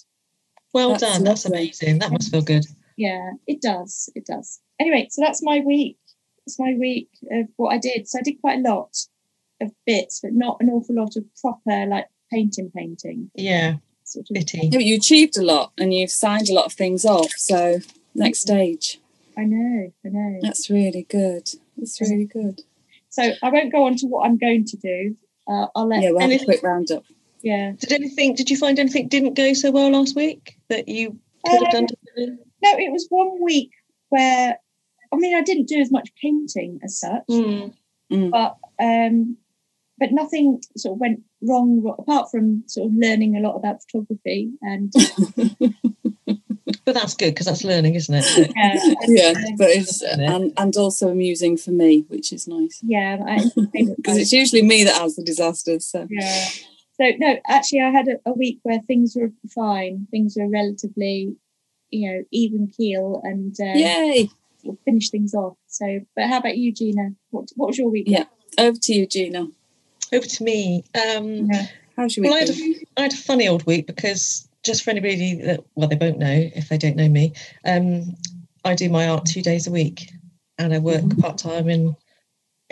Well 0.75 0.91
That's 0.91 1.03
done. 1.03 1.25
That's 1.25 1.45
amazing. 1.47 2.01
That 2.01 2.13
must 2.13 2.31
feel 2.31 2.43
good. 2.43 2.67
Yeah, 2.97 3.31
it 3.47 3.61
does, 3.63 4.11
it 4.15 4.27
does. 4.27 4.61
Anyway, 4.79 5.09
so 5.11 5.23
that's 5.23 5.43
my 5.43 5.61
week. 5.61 5.97
That's 6.47 6.59
my 6.59 6.75
week 6.79 7.09
of 7.31 7.47
what 7.57 7.75
I 7.75 7.79
did. 7.79 8.09
So 8.09 8.19
I 8.19 8.23
did 8.23 8.41
quite 8.41 8.59
a 8.65 8.69
lot 8.69 8.97
of 9.61 9.73
bits, 9.87 10.21
but 10.23 10.33
not 10.33 10.59
an 10.61 10.69
awful 10.69 10.95
lot 10.95 11.17
of 11.17 11.25
proper 11.41 11.87
like 11.87 12.07
painting, 12.31 12.71
painting. 12.75 13.31
Yeah, 13.35 13.77
Sort 14.05 14.27
of. 14.31 14.35
pity. 14.37 14.59
Yeah, 14.65 14.79
but 14.79 14.85
you 14.85 14.97
achieved 14.97 15.37
a 15.39 15.43
lot 15.43 15.73
and 15.79 15.95
you've 15.95 16.11
signed 16.11 16.49
a 16.51 16.55
lot 16.55 16.67
of 16.67 16.73
things 16.73 17.05
off. 17.05 17.31
So 17.37 17.79
next 18.15 18.41
stage. 18.41 19.01
I 19.37 19.45
know, 19.45 19.93
I 20.05 20.09
know. 20.09 20.39
That's 20.43 20.69
really 20.71 21.05
good. 21.09 21.49
That's 21.77 22.01
really 22.01 22.27
good. 22.27 22.61
So 23.09 23.33
I 23.43 23.49
won't 23.51 23.73
go 23.73 23.85
on 23.87 23.97
to 23.97 24.07
what 24.07 24.27
I'm 24.27 24.39
going 24.39 24.65
to 24.67 24.77
do. 24.77 25.17
Uh, 25.49 25.67
I'll 25.75 25.89
let. 25.89 26.03
Yeah, 26.03 26.11
we'll 26.11 26.21
have 26.21 26.31
a 26.31 26.45
quick 26.45 26.63
roundup. 26.63 27.05
yeah. 27.43 27.73
Did 27.79 27.93
anything? 27.93 28.35
Did 28.35 28.51
you 28.51 28.57
find 28.57 28.79
anything 28.79 29.09
didn't 29.09 29.35
go 29.35 29.53
so 29.55 29.71
well 29.71 29.91
last 29.91 30.15
week 30.17 30.59
that 30.69 30.89
you 30.89 31.19
could 31.47 31.63
have 31.63 31.73
done? 31.73 31.85
Um, 31.85 31.87
differently? 31.87 32.45
No, 32.63 32.79
it 32.79 32.91
was 32.93 33.07
one 33.11 33.43
week 33.43 33.71
where, 34.09 34.59
I 35.15 35.19
mean, 35.19 35.37
I 35.37 35.43
didn't 35.43 35.69
do 35.69 35.81
as 35.81 35.91
much 35.91 36.11
painting 36.21 36.81
as 36.85 36.99
such, 36.99 37.23
Hmm. 37.29 38.31
but 38.31 38.57
um, 38.81 39.37
but 39.99 40.11
nothing 40.13 40.61
sort 40.77 40.95
of 40.97 41.01
went 41.01 41.23
wrong 41.41 41.95
apart 41.99 42.31
from 42.31 42.65
sort 42.67 42.89
of 42.89 42.95
learning 42.97 43.37
a 43.37 43.41
lot 43.41 43.55
about 43.57 43.81
photography 43.83 44.51
and 44.63 44.93
But 46.85 46.95
that's 46.95 47.15
good 47.15 47.31
because 47.33 47.47
that's 47.47 47.65
learning, 47.65 47.95
isn't 47.95 48.15
it? 48.15 48.49
uh, 48.51 48.97
Yeah, 49.07 49.33
but 49.57 49.71
it's 49.71 50.03
and, 50.03 50.53
and 50.57 50.77
also 50.77 51.09
amusing 51.09 51.57
for 51.57 51.71
me, 51.71 52.05
which 52.09 52.33
is 52.33 52.47
nice. 52.47 52.81
yeah, 52.83 53.17
Because 53.73 54.17
it's 54.19 54.33
usually 54.33 54.63
me 54.63 54.85
that 54.85 54.95
has 54.97 55.17
the 55.17 55.23
disasters. 55.25 55.87
So 55.87 56.07
yeah. 56.11 56.49
So 57.01 57.05
no, 57.19 57.37
actually, 57.49 57.81
I 57.81 57.91
had 57.91 58.09
a, 58.09 58.17
a 58.31 58.33
week 58.33 58.61
where 58.63 58.81
things 58.81 59.17
were 59.17 59.33
fine. 59.55 60.07
Things 60.11 60.37
were 60.39 60.49
relatively, 60.49 61.35
you 61.91 62.11
know, 62.11 62.23
even 62.31 62.69
keel 62.77 63.21
and 63.25 63.55
uh, 63.61 63.65
yay! 63.79 64.29
Sort 64.65 64.77
of 64.79 64.83
finished 64.85 65.11
things 65.13 65.35
off. 65.35 65.57
So, 65.69 66.01
but 66.17 66.27
how 66.29 66.39
about 66.39 66.57
you, 66.57 66.73
Gina? 66.73 67.11
What 67.31 67.51
what 67.57 67.69
was 67.69 67.79
your 67.79 67.91
week? 67.91 68.05
Yeah. 68.09 68.25
Over 68.59 68.79
to 68.83 68.95
you, 68.95 69.07
Gina. 69.07 69.49
Over 70.13 70.27
to 70.27 70.45
me. 70.45 70.85
Um, 70.95 71.47
Yeah. 71.51 71.67
How's 71.97 72.17
your 72.17 72.25
well, 72.25 72.35
I 72.35 72.41
had, 72.41 72.51
a, 72.51 72.75
I 72.97 73.03
had 73.03 73.13
a 73.13 73.17
funny 73.17 73.47
old 73.47 73.65
week 73.67 73.87
because 73.87 74.49
just 74.65 74.83
for 74.83 74.91
anybody 74.91 75.35
that, 75.43 75.61
well, 75.77 75.89
they 75.89 75.95
won't 75.97 76.19
know 76.19 76.51
if 76.57 76.69
they 76.69 76.77
don't 76.79 76.97
know 76.97 77.09
me, 77.09 77.33
um, 77.65 78.17
I 78.65 78.75
do 78.75 78.89
my 78.89 79.09
art 79.09 79.27
two 79.27 79.43
days 79.43 79.69
a 79.69 79.71
week 79.71 80.11
and 80.59 80.75
I 80.75 80.79
work 80.79 81.03
Mhm. 81.03 81.21
part 81.21 81.39
time 81.39 81.69
in 81.69 81.95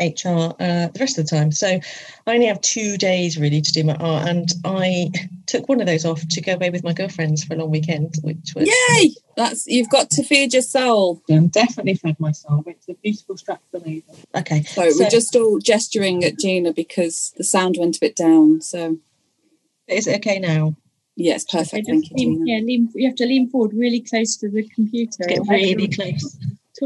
HR 0.09 0.55
uh, 0.61 0.89
the 0.89 0.97
rest 1.01 1.19
of 1.19 1.27
the 1.27 1.37
time. 1.37 1.53
So 1.53 1.67
I 1.69 2.35
only 2.35 2.47
have 2.47 2.61
two 2.61 2.97
days 2.97 3.39
really 3.39 3.61
to 3.61 3.73
do 3.73 3.85
my 3.85 3.95
art. 3.97 4.27
And 4.29 4.49
I 4.65 5.11
took 5.47 5.69
one 5.69 5.81
of 5.81 5.87
those 5.87 6.05
off 6.05 6.27
to 6.29 6.41
go 6.41 6.55
away 6.55 6.71
with 6.71 6.85
my 6.85 6.93
girlfriends 6.93 7.45
for 7.45 7.55
a 7.55 7.57
long 7.59 7.71
weekend, 7.71 8.17
which 8.23 8.53
was 8.55 8.69
Yay! 8.69 9.15
That's 9.37 9.67
you've 9.67 9.89
got 9.91 10.11
to 10.11 10.23
feed 10.23 10.53
your 10.53 10.63
soul. 10.63 11.23
um, 11.31 11.49
definitely 11.49 11.95
fed 11.95 12.17
my 12.21 12.33
soul. 12.33 12.63
Went 12.67 12.81
to 12.83 12.89
the 12.89 12.95
beautiful 13.03 13.37
Stratford 13.37 13.83
Avon. 13.87 14.03
Okay. 14.35 14.63
Sorry, 14.65 14.91
So- 14.91 15.05
we're 15.05 15.11
just 15.11 15.35
all 15.37 15.59
gesturing 15.59 16.25
at 16.25 16.39
Gina 16.39 16.73
because 16.73 17.33
the 17.37 17.45
sound 17.45 17.77
went 17.79 17.97
a 17.97 18.01
bit 18.01 18.17
down. 18.17 18.61
So 18.61 18.99
Is 19.89 20.07
it 20.07 20.17
okay 20.17 20.39
now? 20.39 20.77
yeah, 21.17 21.35
perfect. 21.51 21.87
just 21.87 21.89
Thank 21.89 22.11
you, 22.11 22.17
lean, 22.17 22.47
Gina. 22.47 22.59
yeah, 22.59 22.65
lean, 22.65 22.89
you 22.95 23.07
have 23.09 23.17
to 23.17 23.27
lean 23.27 23.49
forward 23.51 23.73
really 23.75 24.01
close 24.01 24.37
to 24.39 24.49
the 24.49 24.67
computer. 24.69 25.25
Get 25.29 25.41
really 25.49 25.89
close. 25.89 26.37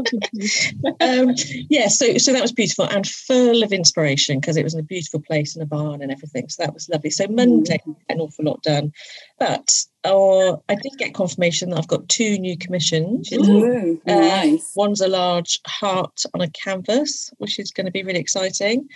Talking 0.03 0.19
to 0.21 0.29
you. 0.33 0.95
um, 1.01 1.35
yeah, 1.69 1.87
so 1.87 2.17
so 2.17 2.31
that 2.33 2.41
was 2.41 2.51
beautiful 2.51 2.85
and 2.85 3.05
full 3.07 3.63
of 3.63 3.71
inspiration 3.73 4.39
because 4.39 4.57
it 4.57 4.63
was 4.63 4.73
in 4.73 4.79
a 4.79 4.83
beautiful 4.83 5.19
place 5.21 5.55
in 5.55 5.61
a 5.61 5.65
barn 5.65 6.01
and 6.01 6.11
everything. 6.11 6.47
So 6.49 6.63
that 6.63 6.73
was 6.73 6.87
lovely. 6.89 7.09
So 7.09 7.27
Monday, 7.27 7.79
an 8.09 8.19
awful 8.21 8.45
lot 8.45 8.61
done, 8.63 8.91
but 9.39 9.69
uh, 10.03 10.53
I 10.69 10.75
did 10.75 10.93
get 10.97 11.13
confirmation 11.13 11.69
that 11.71 11.79
I've 11.79 11.87
got 11.87 12.07
two 12.07 12.37
new 12.39 12.57
commissions. 12.57 13.31
Ooh, 13.33 13.99
Uh, 14.07 14.13
nice. 14.13 14.71
One's 14.75 15.01
a 15.01 15.07
large 15.07 15.59
heart 15.67 16.23
on 16.33 16.41
a 16.41 16.49
canvas, 16.49 17.31
which 17.37 17.59
is 17.59 17.71
going 17.71 17.85
to 17.87 17.91
be 17.91 18.03
really 18.03 18.19
exciting, 18.19 18.87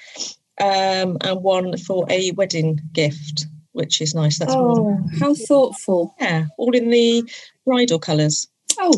um, 0.61 1.17
and 1.21 1.41
one 1.41 1.75
for 1.77 2.05
a 2.09 2.31
wedding 2.31 2.79
gift, 2.93 3.45
which 3.73 4.01
is 4.01 4.13
nice. 4.13 4.39
That's 4.39 4.53
Oh, 4.55 4.99
how 5.19 5.33
thoughtful. 5.33 6.15
yeah, 6.21 6.45
all 6.57 6.75
in 6.75 6.89
the 6.89 7.23
bridal 7.65 7.99
colours. 7.99 8.47
Oh, 8.79 8.93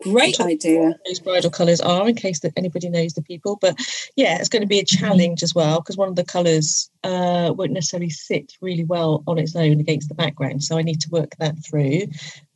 great 0.00 0.40
idea. 0.40 0.98
those 1.06 1.20
bridal 1.20 1.50
colours 1.50 1.80
are 1.80 2.08
in 2.08 2.14
case 2.14 2.40
that 2.40 2.52
anybody 2.56 2.88
knows 2.88 3.12
the 3.14 3.22
people 3.22 3.58
but 3.60 3.78
yeah 4.16 4.38
it's 4.38 4.48
going 4.48 4.62
to 4.62 4.68
be 4.68 4.78
a 4.78 4.84
challenge 4.84 5.42
as 5.42 5.54
well 5.54 5.80
because 5.80 5.96
one 5.96 6.08
of 6.08 6.16
the 6.16 6.24
colours 6.24 6.90
uh, 7.04 7.52
won't 7.56 7.72
necessarily 7.72 8.10
sit 8.10 8.52
really 8.60 8.84
well 8.84 9.22
on 9.26 9.38
its 9.38 9.56
own 9.56 9.80
against 9.80 10.08
the 10.08 10.14
background 10.14 10.62
so 10.62 10.78
i 10.78 10.82
need 10.82 11.00
to 11.00 11.10
work 11.10 11.34
that 11.38 11.54
through 11.64 12.02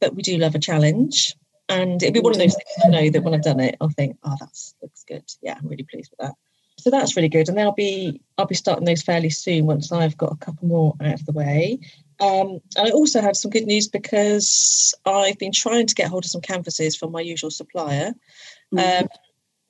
but 0.01 0.15
we 0.15 0.23
do 0.23 0.37
love 0.39 0.55
a 0.55 0.59
challenge 0.59 1.35
and 1.69 2.03
it'll 2.03 2.13
be 2.13 2.21
one 2.21 2.33
of 2.33 2.39
those 2.39 2.55
things 2.55 2.85
i 2.85 2.89
know 2.89 3.11
that 3.11 3.23
when 3.23 3.35
i've 3.35 3.43
done 3.43 3.61
it 3.61 3.77
i'll 3.81 3.89
think 3.89 4.17
oh 4.25 4.37
that 4.39 4.51
looks 4.83 5.05
good. 5.07 5.25
Yeah 5.43 5.57
i'm 5.59 5.69
really 5.69 5.87
pleased 5.91 6.11
with 6.11 6.27
that. 6.27 6.35
So 6.79 6.91
that's 6.91 7.17
really 7.17 7.29
good 7.29 7.49
and 7.49 7.59
i'll 7.59 7.73
be 7.73 8.21
i'll 8.39 8.47
be 8.47 8.55
starting 8.55 8.85
those 8.85 9.03
fairly 9.03 9.31
soon 9.31 9.67
once 9.67 9.91
i've 9.93 10.17
got 10.17 10.33
a 10.33 10.37
couple 10.37 10.69
more 10.69 10.95
out 11.01 11.15
of 11.21 11.27
the 11.27 11.33
way 11.33 11.79
um, 12.21 12.61
and 12.77 12.89
I 12.89 12.91
also 12.91 13.21
have 13.21 13.37
some 13.37 13.51
good 13.51 13.67
news 13.67 13.89
because 13.89 14.95
I've 15.05 15.39
been 15.39 15.53
trying 15.53 15.87
to 15.87 15.95
get 15.95 16.09
hold 16.09 16.25
of 16.25 16.31
some 16.31 16.41
canvases 16.41 16.97
from 16.97 17.13
my 17.13 17.21
usual 17.21 17.51
supplier, 17.51 18.15
Mhm. 18.73 19.03
um, 19.03 19.09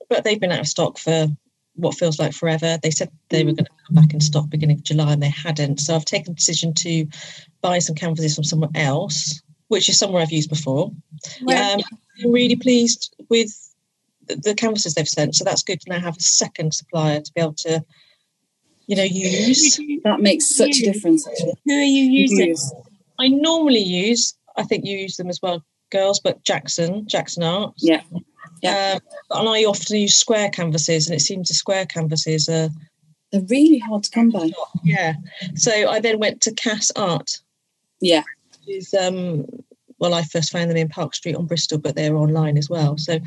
but 0.08 0.24
they've 0.24 0.40
been 0.40 0.52
out 0.52 0.60
of 0.60 0.68
stock 0.68 0.98
for 0.98 1.28
what 1.74 1.94
feels 1.94 2.18
like 2.18 2.32
forever. 2.32 2.78
They 2.82 2.90
said 2.90 3.10
they 3.28 3.44
were 3.44 3.52
going 3.52 3.66
to 3.66 3.70
come 3.86 3.96
back 3.96 4.14
in 4.14 4.20
stock 4.20 4.48
beginning 4.48 4.78
of 4.78 4.84
July 4.84 5.12
and 5.12 5.22
they 5.22 5.28
hadn't. 5.28 5.80
So 5.80 5.94
I've 5.94 6.04
taken 6.06 6.32
the 6.32 6.36
decision 6.36 6.72
to 6.74 7.06
buy 7.60 7.80
some 7.80 7.94
canvases 7.94 8.34
from 8.34 8.44
somewhere 8.44 8.70
else, 8.74 9.42
which 9.68 9.88
is 9.88 9.98
somewhere 9.98 10.22
I've 10.22 10.32
used 10.32 10.48
before. 10.48 10.90
Where- 11.42 11.74
Um, 11.74 11.82
I'm 12.24 12.32
really 12.32 12.56
pleased 12.56 13.14
with 13.28 13.52
the 14.26 14.54
canvases 14.54 14.94
they've 14.94 15.08
sent. 15.08 15.34
So 15.36 15.44
that's 15.44 15.62
good 15.62 15.80
to 15.82 15.90
now 15.90 16.00
have 16.00 16.16
a 16.16 16.22
second 16.22 16.72
supplier 16.74 17.20
to 17.20 17.32
be 17.34 17.40
able 17.42 17.54
to, 17.54 17.84
you 18.86 18.96
know, 18.96 19.02
use. 19.02 19.78
that 20.04 20.20
makes 20.20 20.54
such 20.56 20.78
a 20.78 20.92
difference. 20.92 21.26
Actually. 21.26 21.54
Who 21.64 21.72
are 21.74 21.82
you 21.82 22.04
using? 22.04 22.48
Use. 22.48 22.74
I 23.18 23.28
normally 23.28 23.80
use, 23.80 24.36
I 24.56 24.64
think 24.64 24.84
you 24.84 24.96
use 24.98 25.16
them 25.16 25.28
as 25.28 25.40
well, 25.42 25.64
girls, 25.90 26.20
but 26.20 26.42
Jackson, 26.44 27.06
Jackson 27.08 27.42
Art. 27.42 27.74
Yeah. 27.78 28.02
Yeah. 28.62 28.98
Um, 29.32 29.40
and 29.40 29.48
I 29.48 29.64
often 29.64 29.96
use 29.96 30.16
square 30.16 30.50
canvases, 30.50 31.06
and 31.08 31.16
it 31.16 31.20
seems 31.20 31.48
the 31.48 31.54
square 31.54 31.86
canvases 31.86 32.48
are, 32.48 32.68
They're 33.32 33.42
really 33.48 33.78
hard 33.78 34.04
to 34.04 34.10
come 34.10 34.30
by. 34.30 34.50
yeah. 34.84 35.14
So 35.54 35.70
I 35.88 36.00
then 36.00 36.18
went 36.18 36.40
to 36.42 36.54
Cass 36.54 36.90
Art. 36.96 37.38
Yeah. 38.00 38.22
Is, 38.68 38.94
um, 38.94 39.46
well, 39.98 40.14
I 40.14 40.22
first 40.22 40.52
found 40.52 40.70
them 40.70 40.76
in 40.76 40.88
Park 40.88 41.14
Street 41.14 41.36
on 41.36 41.46
Bristol, 41.46 41.78
but 41.78 41.96
they're 41.96 42.16
online 42.16 42.58
as 42.58 42.68
well. 42.68 42.98
So, 42.98 43.18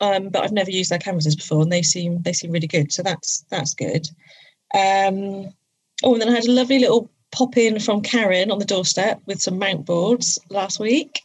um, 0.00 0.30
but 0.30 0.42
I've 0.42 0.52
never 0.52 0.70
used 0.70 0.90
their 0.90 0.98
canvases 0.98 1.36
before, 1.36 1.62
and 1.62 1.70
they 1.70 1.82
seem 1.82 2.22
they 2.22 2.32
seem 2.32 2.50
really 2.50 2.66
good. 2.66 2.90
So 2.90 3.02
that's 3.02 3.44
that's 3.50 3.74
good. 3.74 4.08
Um, 4.74 5.52
oh, 6.04 6.12
and 6.14 6.20
then 6.22 6.28
I 6.28 6.32
had 6.34 6.46
a 6.46 6.52
lovely 6.52 6.78
little 6.78 7.10
pop 7.32 7.56
in 7.56 7.78
from 7.78 8.02
Karen 8.02 8.50
on 8.50 8.58
the 8.58 8.64
doorstep 8.64 9.20
with 9.26 9.40
some 9.40 9.58
mount 9.58 9.86
boards 9.86 10.38
last 10.50 10.80
week, 10.80 11.20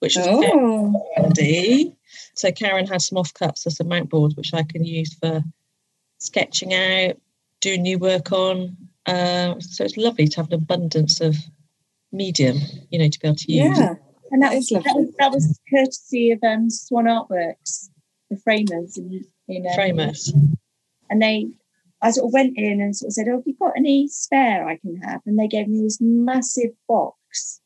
which 0.00 0.16
was 0.16 0.26
very 0.26 0.50
Oh, 0.52 1.04
handy. 1.16 1.94
So 2.34 2.52
Karen 2.52 2.86
had 2.86 3.02
some 3.02 3.18
offcuts 3.18 3.66
of 3.66 3.72
some 3.72 3.88
mount 3.88 4.08
boards, 4.10 4.36
which 4.36 4.54
I 4.54 4.62
can 4.62 4.84
use 4.84 5.14
for 5.14 5.42
sketching 6.18 6.74
out, 6.74 7.16
doing 7.60 7.82
new 7.82 7.98
work 7.98 8.30
on. 8.32 8.76
Uh, 9.06 9.58
so 9.60 9.84
it's 9.84 9.96
lovely 9.96 10.28
to 10.28 10.36
have 10.36 10.48
an 10.48 10.54
abundance 10.54 11.20
of 11.20 11.34
medium, 12.12 12.58
you 12.90 12.98
know, 12.98 13.08
to 13.08 13.18
be 13.18 13.26
able 13.28 13.36
to 13.36 13.52
use. 13.52 13.78
yeah. 13.78 13.94
And 14.30 14.42
that, 14.42 14.50
That 14.50 14.56
was, 14.56 14.68
that 14.68 14.84
lovely. 14.86 15.04
was 15.06 15.14
that 15.18 15.32
was 15.32 15.60
courtesy 15.70 16.30
of 16.32 16.38
um, 16.44 16.68
Swan 16.70 17.04
Artworks, 17.06 17.88
the 18.30 18.36
framers 18.36 18.98
in, 18.98 19.24
in 19.48 19.66
um, 19.66 19.72
Framers. 19.74 20.32
and 21.08 21.22
they 21.22 21.48
I 22.00 22.10
sort 22.10 22.26
of 22.26 22.32
went 22.32 22.56
in 22.56 22.80
and 22.80 22.96
sort 22.96 23.08
of 23.08 23.12
said, 23.14 23.28
"Oh, 23.28 23.38
have 23.38 23.46
you 23.46 23.54
got 23.58 23.72
any 23.76 24.08
spare 24.08 24.66
I 24.68 24.76
can 24.76 24.96
have?" 24.96 25.20
And 25.26 25.38
they 25.38 25.48
gave 25.48 25.68
me 25.68 25.82
this 25.82 25.98
massive 26.00 26.70
box 26.86 27.60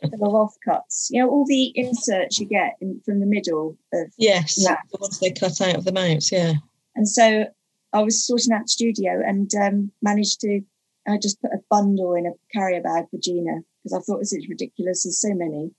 full 0.00 0.36
of 0.36 0.50
offcuts. 0.50 1.08
You 1.10 1.22
know, 1.22 1.30
all 1.30 1.46
the 1.46 1.72
inserts 1.74 2.38
you 2.38 2.46
get 2.46 2.76
in, 2.80 3.00
from 3.04 3.20
the 3.20 3.26
middle 3.26 3.76
of 3.92 4.08
Yes, 4.18 4.56
the 4.56 4.98
ones 5.00 5.18
they 5.18 5.30
cut 5.30 5.60
out 5.60 5.76
of 5.76 5.84
the 5.84 5.92
mounts. 5.92 6.32
Yeah. 6.32 6.54
And 6.94 7.08
so 7.08 7.46
I 7.92 8.02
was 8.02 8.24
sorting 8.24 8.52
out 8.52 8.62
the 8.62 8.68
studio 8.68 9.22
and 9.24 9.50
um, 9.54 9.92
managed 10.02 10.40
to. 10.40 10.60
I 11.08 11.18
just 11.18 11.40
put 11.40 11.52
a 11.52 11.62
bundle 11.70 12.14
in 12.14 12.26
a 12.26 12.32
carrier 12.52 12.82
bag 12.82 13.04
for 13.10 13.18
Gina 13.18 13.60
because 13.82 13.96
I 13.96 14.00
thought 14.00 14.18
this 14.18 14.32
is 14.32 14.48
ridiculous. 14.48 15.04
There's 15.04 15.20
so 15.20 15.34
many. 15.34 15.70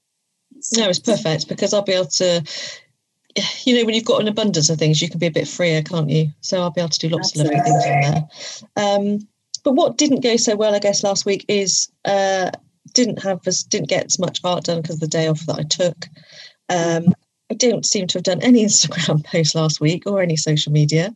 No, 0.78 0.88
it's 0.88 1.00
perfect 1.00 1.50
because 1.50 1.74
I'll 1.74 1.82
be 1.82 1.94
able 1.94 2.06
to. 2.06 2.44
You 3.64 3.78
know, 3.78 3.86
when 3.86 3.96
you've 3.96 4.06
got 4.06 4.22
an 4.22 4.28
abundance 4.28 4.70
of 4.70 4.78
things, 4.80 5.02
you 5.02 5.10
can 5.10 5.20
be 5.20 5.28
a 5.28 5.32
bit 5.32 5.48
freer, 5.48 5.82
can't 5.82 6.10
you? 6.10 6.30
So 6.42 6.62
I'll 6.62 6.72
be 6.72 6.82
able 6.82 6.90
to 6.90 7.00
do 7.00 7.10
lots 7.10 7.32
of 7.36 7.46
lovely 7.46 7.60
things 7.60 7.86
on 7.86 8.02
there. 8.02 8.28
Um, 8.78 9.28
but 9.64 9.74
what 9.74 9.98
didn't 9.98 10.22
go 10.24 10.38
so 10.38 10.56
well, 10.56 10.74
I 10.74 10.80
guess, 10.80 11.04
last 11.04 11.26
week 11.26 11.46
is 11.48 11.90
uh, 12.06 12.52
didn't 12.94 13.22
have 13.22 13.46
as 13.46 13.64
didn't 13.64 13.90
get 13.90 14.06
as 14.06 14.18
much 14.20 14.40
art 14.44 14.64
done 14.66 14.82
because 14.82 14.96
of 14.96 15.02
the 15.02 15.08
day 15.08 15.28
off 15.28 15.46
that 15.46 15.60
I 15.60 15.64
took. 15.64 16.06
Um, 16.70 17.14
I 17.52 17.54
don't 17.56 17.86
seem 17.86 18.08
to 18.08 18.18
have 18.18 18.24
done 18.24 18.42
any 18.42 18.66
Instagram 18.66 19.24
posts 19.26 19.56
last 19.56 19.80
week 19.82 20.04
or 20.06 20.22
any 20.22 20.36
social 20.38 20.72
media. 20.72 21.14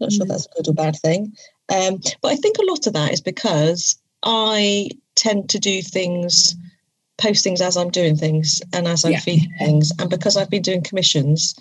Not 0.00 0.12
sure 0.12 0.26
Mm. 0.26 0.28
that's 0.28 0.46
a 0.46 0.50
good 0.56 0.68
or 0.68 0.74
bad 0.74 0.96
thing. 0.96 1.32
Um, 1.74 2.00
but 2.20 2.32
I 2.32 2.36
think 2.36 2.58
a 2.58 2.70
lot 2.70 2.86
of 2.86 2.92
that 2.92 3.12
is 3.12 3.20
because 3.20 3.96
I 4.22 4.90
tend 5.14 5.48
to 5.50 5.58
do 5.58 5.82
things, 5.82 6.54
post 7.18 7.42
things 7.44 7.60
as 7.60 7.76
I'm 7.76 7.90
doing 7.90 8.16
things 8.16 8.60
and 8.72 8.86
as 8.86 9.04
I'm 9.04 9.12
Yeah. 9.12 9.20
feeding 9.20 9.52
things. 9.58 9.92
And 9.98 10.10
because 10.10 10.36
I've 10.36 10.50
been 10.50 10.62
doing 10.62 10.82
commissions 10.82 11.54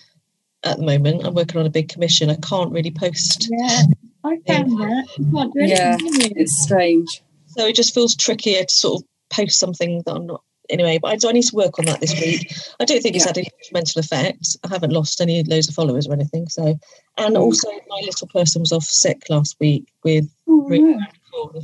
at 0.64 0.78
the 0.78 0.84
moment, 0.86 1.26
I'm 1.26 1.34
working 1.34 1.60
on 1.60 1.66
a 1.66 1.70
big 1.70 1.90
commission. 1.90 2.30
I 2.30 2.36
can't 2.36 2.72
really 2.72 2.92
post. 2.92 3.48
Yeah, 3.52 3.84
I 4.24 4.38
found 4.48 4.72
that. 4.72 5.08
You 5.18 5.32
can't 5.32 5.54
do 5.54 5.60
anything, 5.62 5.78
Yeah. 5.78 5.98
can? 5.98 6.38
It's 6.38 6.58
strange. 6.62 7.22
So 7.48 7.66
it 7.68 7.76
just 7.76 7.94
feels 7.94 8.16
trickier 8.16 8.64
to 8.66 8.74
sort 8.74 9.02
of 9.02 9.08
post 9.30 9.60
something 9.60 10.02
that 10.06 10.14
I'm 10.14 10.26
not. 10.26 10.42
Anyway, 10.68 10.98
but 11.00 11.10
I, 11.12 11.18
so 11.18 11.30
I 11.30 11.32
need 11.32 11.44
to 11.44 11.56
work 11.56 11.78
on 11.78 11.86
that 11.86 12.02
this 12.02 12.20
week. 12.20 12.52
I 12.80 12.86
don't 12.86 13.00
think 13.02 13.16
it's 13.16 13.26
had 13.26 13.38
any 13.38 13.48
detrimental 13.62 14.00
effect. 14.00 14.58
I 14.64 14.68
haven't 14.70 14.92
lost 14.94 15.22
any 15.22 15.44
loads 15.44 15.70
of 15.70 15.76
followers 15.76 16.08
or 16.08 16.14
anything. 16.14 16.50
So, 16.50 16.80
and 17.20 17.36
Mm. 17.36 17.40
also 17.40 17.70
my 17.88 18.02
little 18.04 18.28
person 18.28 18.62
was 18.62 18.72
off 18.72 18.84
sick 18.84 19.24
last 19.30 19.56
week 19.60 19.86
with 20.04 20.28
Oh, 20.48 20.62
Really? 20.68 20.96
no. 20.96 21.62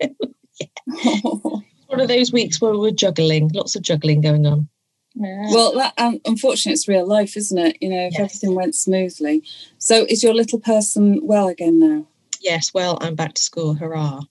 one 1.94 2.00
of 2.02 2.08
those 2.08 2.32
weeks 2.32 2.60
where 2.60 2.76
we're 2.76 2.90
juggling, 2.90 3.50
lots 3.54 3.76
of 3.76 3.82
juggling 3.82 4.20
going 4.20 4.46
on. 4.46 4.68
Yeah. 5.16 5.46
well, 5.52 5.72
that 5.74 5.94
um, 5.96 6.20
unfortunately, 6.24 6.72
it's 6.72 6.88
real 6.88 7.06
life, 7.06 7.36
isn't 7.36 7.56
it? 7.58 7.76
You 7.80 7.88
know, 7.90 8.06
if 8.06 8.12
Yes. 8.14 8.20
everything 8.20 8.54
went 8.56 8.74
smoothly. 8.74 9.44
So, 9.78 10.04
is 10.08 10.24
your 10.24 10.34
little 10.34 10.58
person 10.58 11.20
well 11.24 11.46
again 11.48 11.78
now? 11.78 12.06
Yes, 12.40 12.74
well, 12.74 12.98
I'm 13.00 13.14
back 13.14 13.34
to 13.34 13.42
school. 13.42 13.74
Hurrah! 13.74 14.22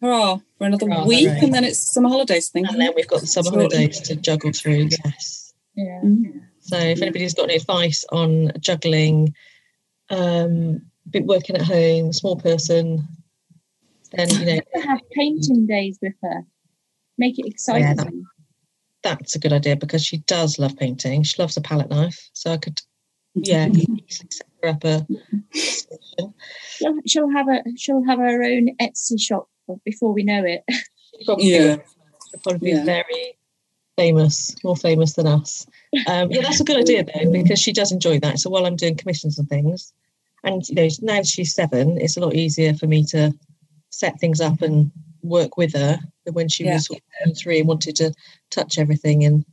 Hurrah 0.00 0.38
for 0.58 0.66
another 0.66 0.86
Hurrah, 0.86 1.06
week, 1.06 1.28
hooray. 1.28 1.38
and 1.40 1.54
then 1.54 1.62
it's 1.64 1.78
summer 1.78 2.08
holidays 2.08 2.48
thing. 2.48 2.66
And 2.66 2.80
then 2.80 2.92
we've 2.96 3.06
got 3.06 3.20
the 3.20 3.28
summer 3.28 3.50
Shortly. 3.50 3.76
holidays 3.76 4.00
to 4.00 4.16
juggle 4.16 4.52
through. 4.52 4.88
Yes. 5.04 5.54
yeah. 5.76 6.00
Mm. 6.04 6.42
So 6.60 6.76
if 6.78 7.00
anybody's 7.00 7.34
got 7.34 7.44
any 7.44 7.54
advice 7.56 8.04
on 8.10 8.50
juggling, 8.58 9.34
um, 10.10 10.82
been 11.08 11.26
working 11.26 11.54
at 11.56 11.62
home, 11.62 12.12
small 12.12 12.36
person, 12.36 13.06
then 14.12 14.28
you 14.30 14.44
know 14.46 14.60
have 14.82 15.00
painting 15.12 15.66
days 15.66 15.98
with 16.02 16.14
her. 16.22 16.44
Make 17.18 17.38
it 17.38 17.46
exciting. 17.46 17.96
that- 17.96 18.12
that's 19.02 19.34
a 19.36 19.38
good 19.38 19.52
idea 19.52 19.76
because 19.76 20.02
she 20.02 20.18
does 20.18 20.58
love 20.58 20.76
painting. 20.78 21.22
She 21.24 21.40
loves 21.40 21.58
a 21.58 21.60
palette 21.60 21.90
knife, 21.90 22.30
so 22.32 22.52
I 22.52 22.56
could, 22.56 22.80
yeah, 23.34 23.66
easily 23.72 24.04
set 24.08 24.46
her 24.62 24.68
up 24.70 24.82
a. 24.84 25.06
station. 25.52 26.34
she'll, 26.78 26.94
she'll 27.06 27.30
have 27.30 27.46
a 27.48 27.62
she'll 27.76 28.02
have 28.04 28.18
her 28.18 28.42
own 28.42 28.70
Etsy 28.80 29.20
shop 29.20 29.48
before 29.84 30.12
we 30.14 30.22
know 30.22 30.42
it. 30.44 30.64
She 30.70 31.24
probably 31.26 31.44
Yeah. 31.52 31.76
will. 31.76 31.82
Probably 32.42 32.70
Yeah. 32.70 32.80
be 32.80 32.84
very 32.86 33.36
famous, 33.98 34.56
more 34.64 34.74
famous 34.76 35.12
than 35.12 35.26
us. 35.26 35.66
Um, 36.06 36.30
yeah, 36.30 36.40
that's 36.40 36.60
a 36.60 36.64
good 36.64 36.78
idea 36.78 37.04
though 37.04 37.30
because 37.30 37.60
she 37.60 37.72
does 37.74 37.92
enjoy 37.92 38.18
that. 38.20 38.38
So 38.38 38.48
while 38.48 38.64
I'm 38.64 38.76
doing 38.76 38.96
commissions 38.96 39.38
and 39.38 39.46
things, 39.50 39.92
and 40.42 40.66
you 40.68 40.74
know 40.76 40.88
now 41.02 41.22
she's 41.22 41.54
seven, 41.54 41.98
it's 42.00 42.16
a 42.16 42.20
lot 42.20 42.34
easier 42.34 42.72
for 42.72 42.86
me 42.86 43.04
to 43.10 43.34
set 43.90 44.18
things 44.18 44.40
up 44.40 44.62
and 44.62 44.90
work 45.24 45.56
with 45.56 45.72
her 45.74 45.98
when 46.32 46.48
she 46.48 46.64
Yeah. 46.64 46.74
was 46.74 46.86
sort 46.86 47.00
of 47.26 47.36
three 47.36 47.58
and 47.58 47.68
wanted 47.68 47.96
to 47.96 48.12
touch 48.50 48.78
everything. 48.78 49.24
And 49.24 49.44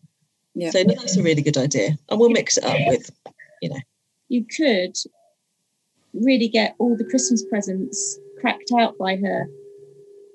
Yeah. 0.53 0.69
so 0.71 0.83
no, 0.83 0.93
that's 0.93 1.17
a 1.17 1.23
really 1.23 1.41
good 1.41 1.57
idea, 1.57 1.97
and 2.09 2.19
we'll 2.19 2.29
mix 2.29 2.57
it 2.57 2.63
up 2.65 2.77
with. 2.87 3.09
You 3.61 3.69
know 3.69 3.79
you 4.29 4.45
could 4.45 4.95
really 6.13 6.47
get 6.47 6.73
all 6.79 6.95
the 6.95 7.03
Christmas 7.03 7.43
presents 7.43 8.17
cracked 8.39 8.71
out 8.77 8.97
by 8.97 9.17
her, 9.17 9.45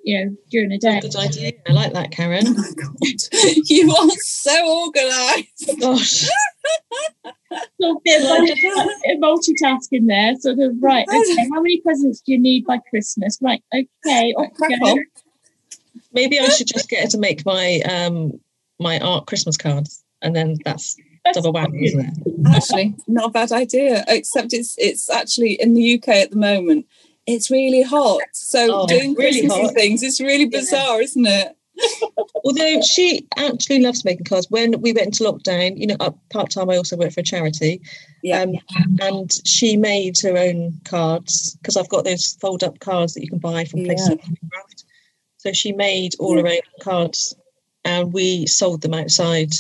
you 0.05 0.22
know, 0.25 0.37
during 0.51 0.70
a 0.72 0.79
day. 0.79 1.01
Good 1.01 1.16
idea. 1.16 1.53
I 1.66 1.72
like 1.72 1.92
that, 1.94 2.11
Karen. 2.11 2.44
Oh 2.99 3.53
you 3.66 3.90
are 3.90 4.09
so 4.18 4.85
organised. 4.87 5.81
Gosh, 5.81 6.29
of 7.25 7.96
bit 8.05 8.22
of 8.22 9.18
multitasking 9.20 10.07
there, 10.07 10.37
sort 10.37 10.59
of 10.59 10.72
right. 10.81 11.07
Okay, 11.09 11.49
how 11.53 11.61
many 11.61 11.81
presents 11.81 12.20
do 12.20 12.33
you 12.33 12.38
need 12.38 12.64
by 12.66 12.79
Christmas? 12.90 13.38
Right, 13.40 13.62
okay, 13.75 14.33
off 14.35 14.51
on. 14.83 14.99
Maybe 16.12 16.38
I 16.40 16.49
should 16.49 16.66
just 16.69 16.88
get 16.88 17.03
her 17.05 17.09
to 17.11 17.19
make 17.19 17.45
my 17.47 17.81
um 17.88 18.33
my 18.79 18.99
art 19.01 19.27
Christmas 19.27 19.57
cards, 19.57 20.03
and 20.23 20.35
then 20.37 20.57
that's 20.64 20.97
double 21.35 21.53
whammy, 21.53 21.85
isn't 21.87 22.01
it? 22.01 22.47
Actually, 22.47 22.95
not 23.09 23.29
a 23.29 23.33
bad 23.33 23.53
idea. 23.53 24.05
Except 24.09 24.53
it's 24.53 24.75
it's 24.79 25.09
actually 25.11 25.53
in 25.61 25.75
the 25.75 25.95
UK 25.95 26.09
at 26.09 26.31
the 26.31 26.37
moment. 26.37 26.87
It's 27.27 27.51
really 27.51 27.83
hot, 27.83 28.21
so 28.33 28.83
Oh, 28.83 28.87
doing 28.87 29.14
really 29.14 29.40
Christmassy 29.40 29.62
hot. 29.62 29.75
things 29.75 30.03
is 30.05 30.21
really 30.21 30.47
bizarre, 30.47 31.01
isn't 31.03 31.27
it? 31.27 31.57
Although 32.45 32.81
she 32.83 33.27
actually 33.37 33.81
loves 33.81 34.05
making 34.05 34.25
cards. 34.25 34.47
When 34.49 34.81
we 34.81 34.92
went 34.92 35.09
into 35.09 35.25
lockdown, 35.25 35.77
you 35.77 35.88
know, 35.88 35.97
part 36.31 36.51
time, 36.51 36.71
I 36.71 36.77
also 36.77 36.97
work 36.97 37.12
for 37.12 37.21
a 37.21 37.25
charity. 37.25 37.83
Yeah. 38.23 38.42
Um, 38.42 38.55
and 39.01 39.31
she 39.45 39.77
made 39.77 40.19
her 40.23 40.38
own 40.38 40.81
cards 40.85 41.57
because 41.57 41.77
I've 41.77 41.88
got 41.88 42.05
those 42.05 42.37
fold 42.40 42.62
up 42.62 42.79
cards 42.79 43.14
that 43.14 43.23
you 43.23 43.29
can 43.29 43.38
buy 43.40 43.64
from 43.64 43.85
places 43.85 44.09
Yeah. 44.09 44.14
like 44.14 44.51
Craft. 44.53 44.76
So 45.47 45.53
she 45.53 45.71
made 45.71 46.17
all 46.19 46.37
her 46.37 46.49
own 46.49 46.59
cards 46.83 47.33
and 47.85 48.13
we 48.13 48.49
sold 48.49 48.83
them 48.83 48.95
outside 48.95 49.53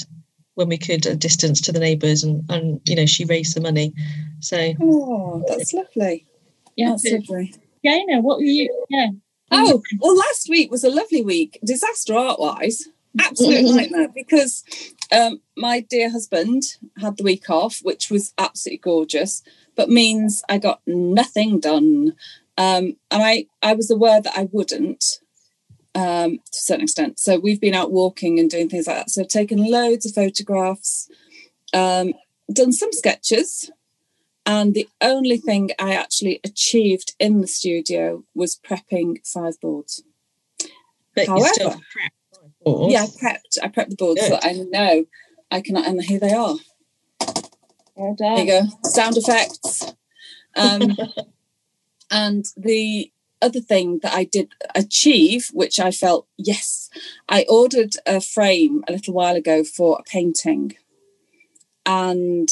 when 0.56 0.68
we 0.68 0.78
could 0.78 1.06
at 1.06 1.12
a 1.12 1.16
distance 1.16 1.60
to 1.60 1.70
the 1.70 1.78
neighbours 1.78 2.24
and, 2.24 2.42
and 2.50 2.80
you 2.88 2.96
know, 2.96 3.06
she 3.06 3.24
raised 3.24 3.54
the 3.54 3.60
money. 3.60 3.94
So 4.40 4.72
Oh, 4.82 5.44
that's 5.46 5.72
lovely. 5.72 6.26
Yeah, 6.74 6.88
That's 6.90 7.08
lovely. 7.08 7.54
Gaynor, 7.84 8.20
what 8.20 8.38
were 8.38 8.42
you? 8.42 8.86
Yeah. 8.88 9.10
Oh, 9.52 9.80
well, 10.00 10.16
last 10.16 10.48
week 10.48 10.72
was 10.72 10.82
a 10.82 10.90
lovely 10.90 11.22
week, 11.22 11.60
disaster 11.64 12.16
art 12.16 12.40
wise. 12.40 12.88
Absolute 13.20 13.72
nightmare 13.72 14.08
because 14.12 14.64
um, 15.12 15.40
my 15.56 15.78
dear 15.78 16.10
husband 16.10 16.64
had 17.00 17.16
the 17.16 17.22
week 17.22 17.48
off, 17.48 17.78
which 17.84 18.10
was 18.10 18.34
absolutely 18.38 18.78
gorgeous, 18.78 19.44
but 19.76 19.88
means 19.88 20.42
I 20.48 20.58
got 20.58 20.80
nothing 20.84 21.60
done. 21.60 22.14
Um, 22.58 22.96
and 23.12 23.22
I, 23.22 23.46
I 23.62 23.74
was 23.74 23.88
aware 23.88 24.20
that 24.20 24.36
I 24.36 24.48
wouldn't 24.50 25.20
um, 25.96 26.32
to 26.36 26.36
a 26.36 26.64
certain 26.68 26.84
extent. 26.84 27.18
So 27.18 27.38
we've 27.38 27.60
been 27.60 27.74
out 27.74 27.90
walking 27.90 28.38
and 28.38 28.50
doing 28.50 28.68
things 28.68 28.86
like 28.86 28.96
that. 28.96 29.10
So 29.10 29.22
I've 29.22 29.28
taken 29.28 29.58
loads 29.70 30.04
of 30.06 30.12
photographs, 30.14 31.08
um, 31.72 32.12
done 32.52 32.72
some 32.72 32.92
sketches, 32.92 33.70
and 34.44 34.74
the 34.74 34.88
only 35.00 35.38
thing 35.38 35.70
I 35.80 35.94
actually 35.94 36.38
achieved 36.44 37.14
in 37.18 37.40
the 37.40 37.46
studio 37.48 38.22
was 38.34 38.56
prepping 38.56 39.26
five 39.26 39.58
boards. 39.60 40.02
but 41.14 41.26
you 41.28 41.46
still 41.46 41.70
However- 41.70 41.82
prep 41.92 42.12
boards. 42.62 42.92
Yeah, 42.92 43.02
I 43.04 43.06
prepped. 43.06 43.58
I 43.62 43.68
prepped 43.68 43.90
the 43.90 43.96
boards 43.96 44.20
so 44.20 44.28
Good. 44.28 44.40
that 44.40 44.44
I 44.44 44.52
know 44.52 45.04
I 45.50 45.60
can. 45.62 45.76
And 45.78 46.02
here 46.02 46.20
they 46.20 46.32
are. 46.34 46.56
Well 47.96 48.14
There 48.18 48.38
you 48.38 48.46
go. 48.46 48.62
Sound 48.84 49.16
effects. 49.16 49.94
Um, 50.54 50.96
and 52.10 52.44
the 52.56 53.10
other 53.42 53.60
thing 53.60 54.00
that 54.02 54.14
I 54.14 54.24
did 54.24 54.52
achieve, 54.74 55.50
which 55.52 55.78
I 55.78 55.90
felt 55.90 56.26
yes, 56.36 56.90
I 57.28 57.44
ordered 57.48 57.94
a 58.06 58.20
frame 58.20 58.82
a 58.88 58.92
little 58.92 59.14
while 59.14 59.36
ago 59.36 59.64
for 59.64 59.98
a 59.98 60.02
painting, 60.02 60.76
and 61.84 62.48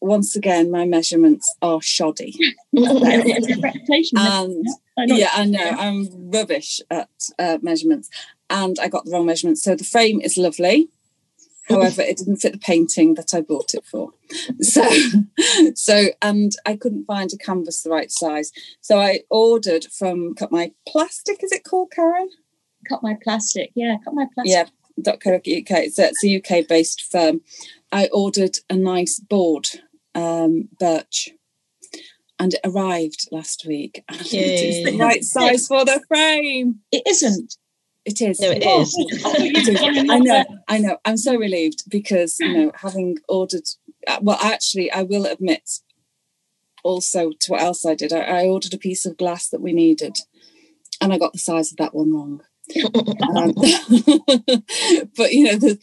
once 0.00 0.36
again 0.36 0.70
my 0.70 0.84
measurements 0.84 1.54
are 1.62 1.80
shoddy. 1.80 2.34
It's 2.72 3.50
a 3.56 3.60
reputation. 3.60 4.18
And 4.18 4.66
yeah, 5.06 5.30
I 5.32 5.44
know. 5.46 5.70
I'm 5.70 6.30
rubbish 6.30 6.80
at 6.90 7.08
uh, 7.38 7.58
measurements, 7.62 8.10
and 8.50 8.78
I 8.78 8.88
got 8.88 9.04
the 9.04 9.12
wrong 9.12 9.26
measurements. 9.26 9.62
So 9.62 9.74
the 9.74 9.84
frame 9.84 10.20
is 10.20 10.36
lovely. 10.36 10.88
However, 11.68 12.02
it 12.02 12.18
didn't 12.18 12.36
fit 12.36 12.52
the 12.52 12.58
painting 12.58 13.14
that 13.14 13.32
I 13.34 13.40
bought 13.40 13.72
it 13.74 13.84
for. 13.86 14.10
So, 14.60 14.86
so, 15.74 16.06
and 16.20 16.52
I 16.66 16.76
couldn't 16.76 17.06
find 17.06 17.32
a 17.32 17.38
canvas 17.38 17.82
the 17.82 17.90
right 17.90 18.10
size. 18.10 18.52
So 18.80 18.98
I 19.00 19.20
ordered 19.30 19.84
from 19.86 20.34
Cut 20.34 20.52
My 20.52 20.72
Plastic. 20.86 21.42
Is 21.42 21.52
it 21.52 21.64
called 21.64 21.90
Karen? 21.90 22.28
Cut 22.88 23.02
my 23.02 23.16
plastic. 23.22 23.70
Yeah, 23.74 23.96
cut 24.04 24.14
my 24.14 24.26
plastic. 24.34 24.52
Yeah. 24.52 25.14
.co.uk. 25.14 25.42
It's, 25.44 25.98
a- 25.98 26.10
it's 26.12 26.24
a 26.24 26.36
UK 26.60 26.68
based 26.68 27.02
firm. 27.02 27.40
I 27.90 28.08
ordered 28.12 28.58
a 28.70 28.76
nice 28.76 29.18
board, 29.18 29.66
um, 30.14 30.68
birch, 30.78 31.30
and 32.38 32.54
it 32.54 32.60
arrived 32.64 33.28
last 33.32 33.64
week. 33.66 34.04
And 34.08 34.20
it 34.20 34.34
is 34.34 34.84
the 34.84 34.98
right 34.98 35.24
size 35.24 35.66
for 35.66 35.84
the 35.84 36.02
frame. 36.08 36.80
It 36.92 37.02
isn't. 37.06 37.56
It 38.04 38.20
is. 38.20 38.38
No, 38.40 38.50
it 38.50 38.62
Oh, 38.66 38.82
is. 38.82 38.94
It 38.98 39.68
is. 39.68 40.10
I 40.10 40.18
know, 40.18 40.44
I 40.68 40.78
know. 40.78 40.98
I'm 41.04 41.16
so 41.16 41.36
relieved 41.36 41.84
because 41.88 42.36
you 42.38 42.52
know, 42.52 42.72
having 42.76 43.16
ordered. 43.28 43.64
uh, 44.06 44.18
Well, 44.20 44.38
actually, 44.42 44.90
I 44.92 45.02
will 45.02 45.24
admit 45.26 45.70
also 46.82 47.30
to 47.40 47.52
what 47.52 47.62
else 47.62 47.86
I 47.86 47.94
did. 47.94 48.12
I, 48.12 48.20
I 48.20 48.46
ordered 48.46 48.74
a 48.74 48.78
piece 48.78 49.06
of 49.06 49.16
glass 49.16 49.48
that 49.48 49.60
we 49.62 49.72
needed, 49.72 50.16
and 51.00 51.12
I 51.12 51.18
got 51.18 51.32
the 51.32 51.38
size 51.38 51.70
of 51.72 51.78
that 51.78 51.94
one 51.94 52.12
wrong. 52.12 52.40
Um, 53.36 53.52
but 55.16 55.32
you 55.32 55.44
know, 55.44 55.56
the, 55.56 55.78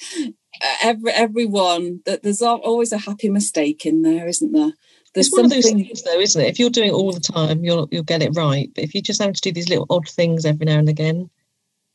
uh, 0.62 0.74
every 0.84 1.12
everyone 1.12 2.02
that 2.06 2.24
there's 2.24 2.42
always 2.42 2.92
a 2.92 2.98
happy 3.00 3.30
mistake 3.30 3.86
in 3.86 4.02
there, 4.04 4.28
isn't 4.28 4.52
there? 4.52 4.74
There's 5.14 5.28
It's 5.28 5.36
one 5.36 5.46
of 5.46 5.52
those 5.52 5.68
something. 5.68 5.86
things, 5.86 6.04
though, 6.04 6.20
isn't 6.20 6.42
it? 6.42 6.48
If 6.50 6.60
you're 6.60 6.70
doing 6.70 6.90
it 6.90 6.94
all 6.94 7.12
the 7.12 7.20
time, 7.20 7.64
you'll 7.64 7.88
you'll 7.92 8.04
get 8.04 8.22
it 8.22 8.36
right. 8.36 8.70
But 8.74 8.84
if 8.84 8.94
you 8.96 9.02
just 9.02 9.22
have 9.22 9.34
to 9.34 9.42
do 9.42 9.52
these 9.52 9.70
little 9.70 9.88
odd 9.90 10.08
things 10.08 10.46
every 10.46 10.66
now 10.66 10.78
and 10.80 10.88
again, 10.90 11.16
you're 11.16 11.24
gonna 11.24 11.30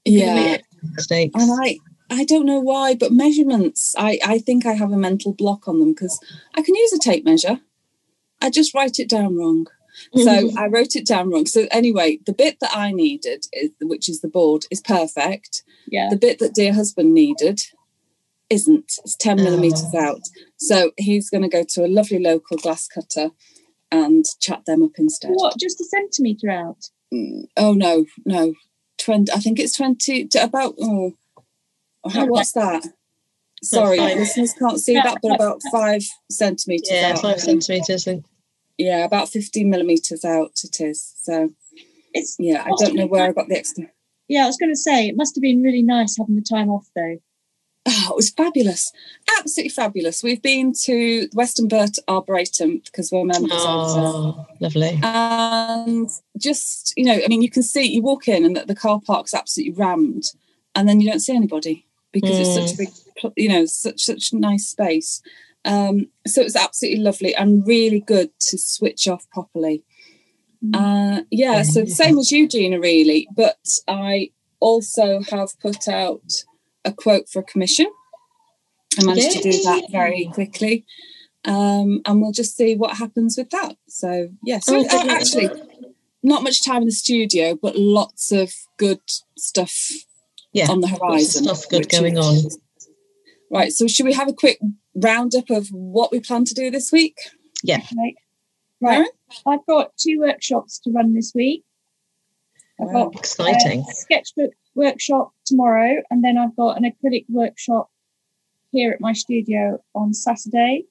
Yeah, 0.07 0.59
mistakes. 0.95 1.35
and 1.41 1.51
I 1.63 1.79
I 2.09 2.25
don't 2.25 2.47
know 2.47 2.61
why, 2.61 2.95
but 2.95 3.13
measurements. 3.13 3.95
I 3.99 4.19
I 4.25 4.39
think 4.39 4.65
I 4.67 4.75
have 4.75 4.93
a 4.93 4.97
mental 4.97 5.33
block 5.33 5.67
on 5.69 5.81
them 5.81 5.93
because 5.93 6.19
I 6.55 6.63
can 6.63 6.75
use 6.75 6.93
a 6.93 6.99
tape 6.99 7.25
measure. 7.25 7.61
I 8.41 8.51
just 8.51 8.75
write 8.75 8.99
it 8.99 9.09
down 9.09 9.37
wrong. 9.37 9.67
So 10.15 10.51
I 10.57 10.67
wrote 10.67 10.95
it 10.95 11.07
down 11.07 11.31
wrong. 11.31 11.47
So 11.47 11.67
anyway, 11.71 12.19
the 12.27 12.33
bit 12.33 12.61
that 12.61 12.77
I 12.77 12.93
needed, 12.93 13.47
is, 13.53 13.71
which 13.81 14.09
is 14.09 14.21
the 14.21 14.29
board, 14.29 14.67
is 14.71 14.81
perfect. 14.81 15.63
Yeah. 15.89 16.09
The 16.11 16.17
bit 16.17 16.39
that 16.39 16.55
dear 16.55 16.75
husband 16.75 17.15
needed 17.15 17.63
isn't. 18.51 18.93
It's 19.05 19.17
10 19.17 19.37
millimeters 19.37 19.95
out. 19.95 20.21
So 20.59 20.93
he's 20.97 21.31
going 21.31 21.43
to 21.43 21.49
go 21.49 21.65
to 21.71 21.85
a 21.85 21.89
lovely 21.89 22.19
local 22.19 22.57
glass 22.57 22.87
cutter 22.87 23.31
and 23.91 24.25
chat 24.41 24.65
them 24.67 24.83
up 24.83 24.93
instead. 24.99 25.33
What? 25.35 25.59
Just 25.59 25.81
a 25.81 25.85
centimetre 25.85 26.51
out? 26.51 26.91
Mm, 27.13 27.47
Oh 27.57 27.73
no, 27.73 28.05
no. 28.25 28.55
20 29.07 29.33
I 29.33 29.39
think 29.39 29.59
it's 29.59 29.77
20 29.77 30.27
to 30.29 30.45
about 30.45 30.75
oh, 30.81 31.15
how, 32.13 32.27
what's 32.27 32.53
that? 32.53 32.85
Sorry, 33.63 33.99
five. 33.99 34.19
listeners 34.19 34.53
can't 34.53 34.79
see 34.79 34.95
that, 34.95 35.19
but 35.23 35.35
about 35.35 35.61
five 35.73 36.03
centimeters 36.31 36.89
yeah, 36.91 37.13
out. 37.13 37.23
five 37.23 37.41
centimeters. 37.41 38.07
Yeah, 38.77 39.05
about 39.05 39.31
15 39.31 39.71
millimeters 39.71 40.25
out 40.25 40.53
it 40.63 40.81
is. 40.81 41.15
So 41.23 41.51
It's 42.13 42.37
yeah, 42.39 42.65
I 42.65 42.71
don't 42.79 42.95
know 42.95 43.07
where 43.07 43.29
I 43.29 43.33
got 43.33 43.49
the 43.49 43.57
extra. 43.57 43.87
yeah. 44.29 44.45
I 44.45 44.47
was 44.47 44.59
going 44.59 44.73
to 44.73 44.79
say 44.79 45.07
it 45.09 45.17
must 45.17 45.37
have 45.37 45.43
been 45.43 45.63
really 45.63 45.83
nice 45.83 46.17
having 46.19 46.37
the 46.37 46.43
time 46.43 46.69
off 46.69 46.87
though. 46.95 47.19
Oh, 47.89 48.09
it 48.11 48.17
was 48.17 48.31
fabulous. 48.31 48.93
Absolutely 49.39 49.71
fabulous. 49.71 50.23
We've 50.23 50.43
been 50.43 50.73
to 50.85 51.29
Westonbirt 51.29 51.99
Arboretum 52.09 52.79
because 52.85 53.13
we're 53.13 53.25
members 53.25 53.53
of 53.53 53.69
Oh, 53.69 54.47
lovely. 54.61 54.99
and 55.03 56.09
just 56.37 56.93
you 56.97 57.05
know 57.05 57.19
i 57.25 57.29
mean 57.29 57.43
you 57.43 57.51
can 57.51 57.63
see 57.63 57.83
you 57.85 58.03
walk 58.03 58.27
in 58.29 58.45
and 58.45 58.57
the, 58.57 58.65
the 58.65 58.75
car 58.75 59.01
park's 59.07 59.35
absolutely 59.35 59.75
rammed 59.75 60.25
and 60.75 60.89
then 60.89 61.01
you 61.01 61.09
don't 61.11 61.21
see 61.21 61.35
anybody 61.37 61.87
because 62.13 62.39
it's 62.41 62.55
such 62.55 62.73
a 62.75 62.77
big 62.77 63.33
you 63.37 63.49
know 63.49 63.65
such 63.67 64.01
such 64.03 64.33
nice 64.33 64.67
space 64.67 65.23
um 65.65 66.07
so 66.27 66.41
it 66.41 66.45
was 66.45 66.57
absolutely 66.57 67.01
lovely 67.03 67.35
and 67.35 67.67
really 67.67 68.01
good 68.01 68.31
to 68.41 68.57
switch 68.59 69.07
off 69.09 69.29
properly 69.31 69.85
uh 70.75 71.21
yeah 71.31 71.63
so 71.63 71.81
the 71.81 71.91
same 71.91 72.19
as 72.19 72.33
you 72.33 72.49
gina 72.49 72.81
really 72.81 73.29
but 73.37 73.59
i 73.89 74.31
also 74.61 75.21
have 75.31 75.51
put 75.61 75.87
out 75.89 76.45
a 76.87 76.93
quote 76.93 77.29
for 77.29 77.41
a 77.41 77.43
commission 77.45 77.87
i 78.99 79.05
managed 79.05 79.33
to 79.33 79.43
do 79.43 79.53
that 79.63 79.83
very 79.91 80.31
quickly 80.33 80.85
um, 81.45 82.01
and 82.05 82.21
we'll 82.21 82.33
just 82.33 82.57
see 82.57 82.75
what 82.75 82.97
happens 82.97 83.37
with 83.39 83.51
that. 83.51 83.77
So 83.89 84.31
yeah, 84.45 84.59
so 84.59 84.79
Oh, 84.79 84.85
uh, 84.85 85.07
actually, 85.13 85.49
not 86.25 86.43
much 86.43 86.65
time 86.65 86.83
in 86.83 86.87
the 86.89 86.91
studio, 86.93 87.55
but 87.55 87.77
lots 87.77 88.33
of 88.33 88.53
good 88.79 88.99
stuff 89.39 89.73
Yeah, 90.53 90.67
on 90.69 90.81
the 90.81 90.89
lots 90.89 91.01
horizon. 91.01 91.49
of 91.49 91.57
stuff 91.57 91.71
good 91.71 91.83
which 91.83 91.91
going 91.91 92.17
is- 92.19 92.27
on. 92.57 92.61
Right, 93.59 93.71
so 93.71 93.87
should 93.87 94.07
we 94.07 94.13
have 94.15 94.27
a 94.29 94.33
quick 94.33 94.59
roundup 94.97 95.49
of 95.51 95.69
what 95.69 96.11
we 96.11 96.19
plan 96.19 96.45
to 96.47 96.53
do 96.55 96.69
this 96.69 96.91
week? 96.91 97.17
Okay. 97.65 97.81
Right. 98.81 98.95
Karen? 98.95 99.07
I've 99.47 99.65
got 99.67 99.97
two 99.97 100.19
workshops 100.19 100.81
to 100.81 100.91
run 100.91 101.15
this 101.15 101.31
week. 101.33 101.63
I've 102.81 102.89
Wow. 102.89 103.05
got 103.05 103.21
Exciting. 103.21 103.85
a 103.89 103.95
sketchbook 103.95 104.51
workshop 104.77 105.33
tomorrow, 105.45 106.03
and 106.11 106.23
then 106.23 106.39
I've 106.39 106.55
got 106.55 106.77
an 106.77 106.85
acrylic 106.85 107.25
workshop 107.29 107.91
here 108.71 108.93
at 108.93 109.01
my 109.01 109.13
studio 109.13 109.83
on 109.95 110.13
Saturday. 110.15 110.85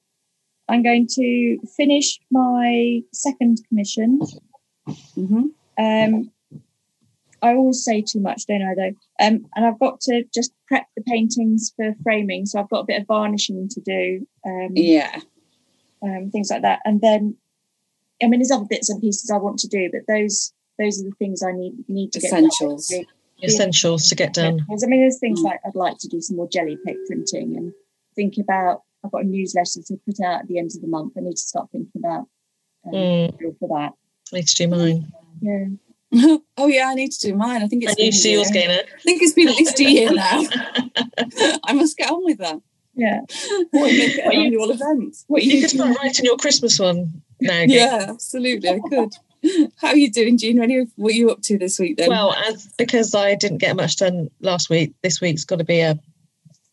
I'm 0.68 0.82
going 0.82 1.06
to 1.12 1.58
finish 1.76 2.18
my 2.30 3.00
second 3.12 3.60
commission. 3.68 4.20
hmm 5.14 5.46
Um, 5.78 6.30
I 7.42 7.54
always 7.54 7.84
say 7.84 8.02
too 8.02 8.20
much, 8.20 8.46
don't 8.46 8.62
I? 8.62 8.74
Though, 8.74 8.94
um, 9.24 9.46
and 9.54 9.66
I've 9.66 9.78
got 9.78 10.00
to 10.02 10.24
just 10.34 10.52
prep 10.66 10.86
the 10.96 11.02
paintings 11.02 11.72
for 11.76 11.94
framing, 12.02 12.46
so 12.46 12.58
I've 12.58 12.70
got 12.70 12.80
a 12.80 12.86
bit 12.86 13.00
of 13.02 13.06
varnishing 13.06 13.68
to 13.68 13.80
do, 13.80 14.26
um, 14.44 14.70
Yeah, 14.74 15.20
um, 16.02 16.30
things 16.30 16.50
like 16.50 16.62
that. 16.62 16.80
And 16.84 17.00
then, 17.00 17.36
I 18.22 18.26
mean, 18.26 18.40
there's 18.40 18.50
other 18.50 18.64
bits 18.68 18.88
and 18.88 19.00
pieces 19.00 19.30
I 19.30 19.36
want 19.36 19.58
to 19.60 19.68
do, 19.68 19.90
but 19.92 20.12
those 20.12 20.52
those 20.78 21.00
are 21.00 21.04
the 21.04 21.14
things 21.18 21.42
I 21.42 21.52
need 21.52 21.88
need 21.88 22.12
to 22.12 22.20
get 22.20 22.30
done. 22.30 23.06
Essentials. 23.42 24.08
To 24.08 24.14
get 24.14 24.32
done. 24.34 24.58
Because, 24.58 24.84
I 24.84 24.86
mean, 24.86 25.00
there's 25.00 25.18
things 25.18 25.40
like 25.40 25.60
I'd 25.66 25.74
like 25.74 25.98
to 26.00 26.08
do 26.08 26.20
some 26.20 26.36
more 26.36 26.48
jelly 26.48 26.76
pick 26.84 26.96
printing 27.06 27.56
and 27.56 27.72
think 28.14 28.34
about. 28.38 28.82
I've 29.04 29.12
got 29.12 29.22
a 29.24 29.26
newsletter 29.26 29.82
to 29.86 29.96
put 30.06 30.20
out 30.24 30.40
at 30.40 30.48
the 30.48 30.58
end 30.58 30.72
of 30.74 30.80
the 30.80 30.88
month. 30.88 31.12
I 31.16 31.20
need 31.20 31.36
to 31.36 31.40
start 31.42 31.68
thinking 31.70 31.92
about 32.02 32.26
um, 32.86 32.92
Mm, 32.92 33.58
for 33.58 33.68
that. 33.68 33.92
I 34.32 34.36
need 34.36 34.48
to 34.48 34.54
do 34.56 34.68
mine. 34.68 35.12
Yeah. 35.40 35.66
oh 36.56 36.66
yeah, 36.66 36.88
I 36.88 36.94
need 36.94 37.12
to 37.12 37.28
do 37.28 37.34
mine. 37.36 37.62
I 37.62 37.68
think 37.68 37.84
it's 37.84 37.92
I 37.92 38.02
need 38.02 38.12
to 38.12 38.22
do 38.22 38.30
yours. 38.30 38.50
Gaynor. 38.50 38.72
I 38.74 39.00
think 39.02 39.22
it's 39.22 39.32
been 39.34 39.48
at 39.48 39.56
least 39.56 39.78
a 39.80 39.84
year 39.84 40.12
now. 40.14 40.42
I 41.64 41.72
must 41.74 41.96
get 41.96 42.10
on 42.10 42.24
with 42.24 42.38
that. 42.38 42.60
Yeah. 42.94 43.20
Make 43.72 43.92
it 43.92 44.24
What 44.24 44.34
you- 44.34 44.40
annual 44.44 44.70
event. 44.70 45.16
What 45.26 45.42
You 45.44 45.52
you 45.56 45.60
could 45.62 45.70
start 45.70 45.96
writing 46.02 46.24
your 46.24 46.36
Christmas 46.38 46.78
one 46.80 47.22
now. 47.40 47.50
Gaynor. 47.66 47.74
Yeah, 47.74 48.06
absolutely. 48.08 48.68
I 48.70 48.78
could. 48.88 49.12
How 49.76 49.88
are 49.88 49.96
you 49.96 50.10
doing? 50.10 50.38
Anyway, 50.42 50.86
what 50.96 51.12
are 51.12 51.16
you 51.16 51.30
up 51.30 51.42
to 51.42 51.58
this 51.58 51.78
week 51.78 51.96
then? 51.96 52.08
Well, 52.08 52.34
as 52.34 52.72
because 52.78 53.14
I 53.14 53.34
didn't 53.34 53.58
get 53.58 53.76
much 53.76 53.96
done 53.96 54.30
last 54.40 54.70
week, 54.70 54.94
this 55.02 55.20
week's 55.20 55.44
got 55.44 55.58
to 55.58 55.64
be 55.64 55.80
a 55.80 55.98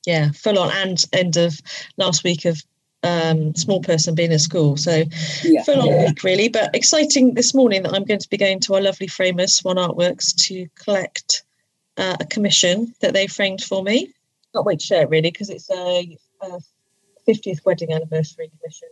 yeah 0.06 0.32
full 0.32 0.60
on 0.60 0.72
and 0.72 1.04
end 1.14 1.38
of 1.38 1.60
last 1.98 2.24
week 2.24 2.46
of 2.46 2.62
um, 3.04 3.54
small 3.56 3.82
person 3.82 4.16
being 4.16 4.32
at 4.32 4.42
school. 4.42 4.78
So 4.78 5.04
yeah. 5.44 5.64
full 5.64 5.82
on 5.82 6.06
week 6.06 6.24
really, 6.24 6.50
but 6.50 6.76
exciting 6.76 7.34
this 7.34 7.54
morning 7.54 7.84
that 7.84 7.94
I'm 7.94 8.06
going 8.06 8.20
to 8.20 8.30
be 8.30 8.38
going 8.38 8.60
to 8.62 8.76
our 8.76 8.82
lovely 8.82 9.08
framers 9.08 9.54
Swan 9.54 9.76
Artworks 9.76 10.36
to 10.48 10.68
collect 10.76 11.44
uh, 11.98 12.18
a 12.20 12.26
commission 12.26 12.94
that 13.02 13.14
they 13.14 13.28
framed 13.28 13.64
for 13.64 13.84
me. 13.84 14.14
Can't 14.54 14.66
wait 14.66 14.80
to 14.80 14.86
share 14.86 15.04
it 15.04 15.10
really 15.10 15.32
because 15.32 15.50
it's 15.50 15.70
a, 15.70 16.18
a 16.42 16.60
50th 17.28 17.66
wedding 17.66 17.92
anniversary 17.92 18.50
commission. 18.58 18.90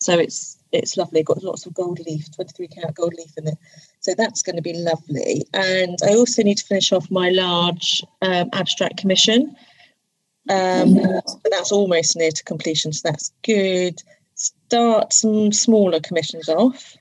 So 0.00 0.18
it's 0.18 0.57
it's 0.72 0.96
lovely. 0.96 1.22
Got 1.22 1.42
lots 1.42 1.66
of 1.66 1.74
gold 1.74 2.00
leaf, 2.00 2.34
23 2.34 2.68
karat 2.68 2.94
gold 2.94 3.14
leaf 3.14 3.32
in 3.36 3.48
it. 3.48 3.58
So 4.00 4.14
that's 4.14 4.42
going 4.42 4.56
to 4.56 4.62
be 4.62 4.74
lovely. 4.74 5.44
And 5.52 5.98
I 6.04 6.14
also 6.14 6.42
need 6.42 6.58
to 6.58 6.64
finish 6.64 6.92
off 6.92 7.10
my 7.10 7.30
large 7.30 8.02
um, 8.22 8.50
abstract 8.52 8.98
commission. 8.98 9.56
Um, 10.48 10.94
but 10.94 11.50
that's 11.50 11.72
almost 11.72 12.16
near 12.16 12.30
to 12.30 12.44
completion, 12.44 12.92
so 12.92 13.10
that's 13.10 13.32
good. 13.42 14.02
Start 14.34 15.12
some 15.12 15.52
smaller 15.52 16.00
commissions 16.00 16.48
off. 16.48 16.96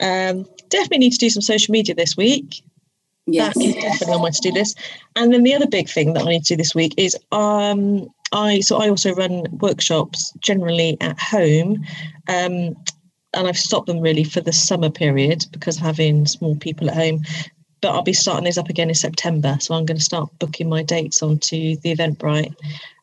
Um, 0.00 0.46
definitely 0.68 0.98
need 0.98 1.12
to 1.12 1.18
do 1.18 1.30
some 1.30 1.42
social 1.42 1.72
media 1.72 1.94
this 1.94 2.16
week. 2.16 2.62
Yes. 3.32 3.54
That 3.54 3.64
is 3.64 3.74
definitely 3.74 4.14
on 4.14 4.22
my 4.22 4.30
to-do 4.30 4.52
list. 4.52 4.78
And 5.16 5.32
then 5.32 5.42
the 5.42 5.54
other 5.54 5.66
big 5.66 5.88
thing 5.88 6.14
that 6.14 6.22
I 6.22 6.30
need 6.30 6.44
to 6.44 6.54
do 6.54 6.56
this 6.56 6.74
week 6.74 6.94
is 6.96 7.16
um, 7.32 8.08
I 8.32 8.60
so 8.60 8.80
I 8.80 8.88
also 8.88 9.14
run 9.14 9.46
workshops 9.58 10.32
generally 10.40 10.96
at 11.00 11.18
home. 11.18 11.84
Um, 12.28 12.76
and 13.32 13.46
I've 13.46 13.58
stopped 13.58 13.86
them 13.86 14.00
really 14.00 14.24
for 14.24 14.40
the 14.40 14.52
summer 14.52 14.90
period 14.90 15.46
because 15.52 15.76
having 15.76 16.26
small 16.26 16.56
people 16.56 16.90
at 16.90 16.96
home. 16.96 17.22
But 17.80 17.94
I'll 17.94 18.02
be 18.02 18.12
starting 18.12 18.44
those 18.44 18.58
up 18.58 18.68
again 18.68 18.88
in 18.88 18.94
September. 18.94 19.56
So 19.60 19.74
I'm 19.74 19.86
going 19.86 19.96
to 19.96 20.04
start 20.04 20.30
booking 20.38 20.68
my 20.68 20.82
dates 20.82 21.22
onto 21.22 21.76
the 21.76 21.94
Eventbrite. 21.94 22.54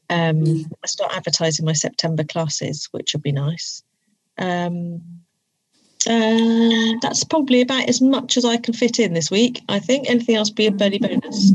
Um, 0.10 0.70
I 0.84 0.88
start 0.88 1.16
advertising 1.16 1.66
my 1.66 1.74
September 1.74 2.24
classes, 2.24 2.88
which 2.92 3.14
would 3.14 3.24
be 3.24 3.32
nice. 3.32 3.82
Um, 4.38 5.02
uh, 6.08 6.98
that's 7.02 7.24
probably 7.24 7.62
about 7.62 7.90
as 7.90 8.02
much 8.02 8.38
as 8.38 8.46
I 8.46 8.58
can 8.58 8.74
fit 8.74 9.00
in 9.00 9.14
this 9.14 9.32
week. 9.32 9.62
I 9.70 9.80
think 9.80 10.10
anything 10.10 10.36
else 10.36 10.50
be 10.50 10.68
a 10.68 10.72
buddy 10.72 11.00
bonus. 11.00 11.54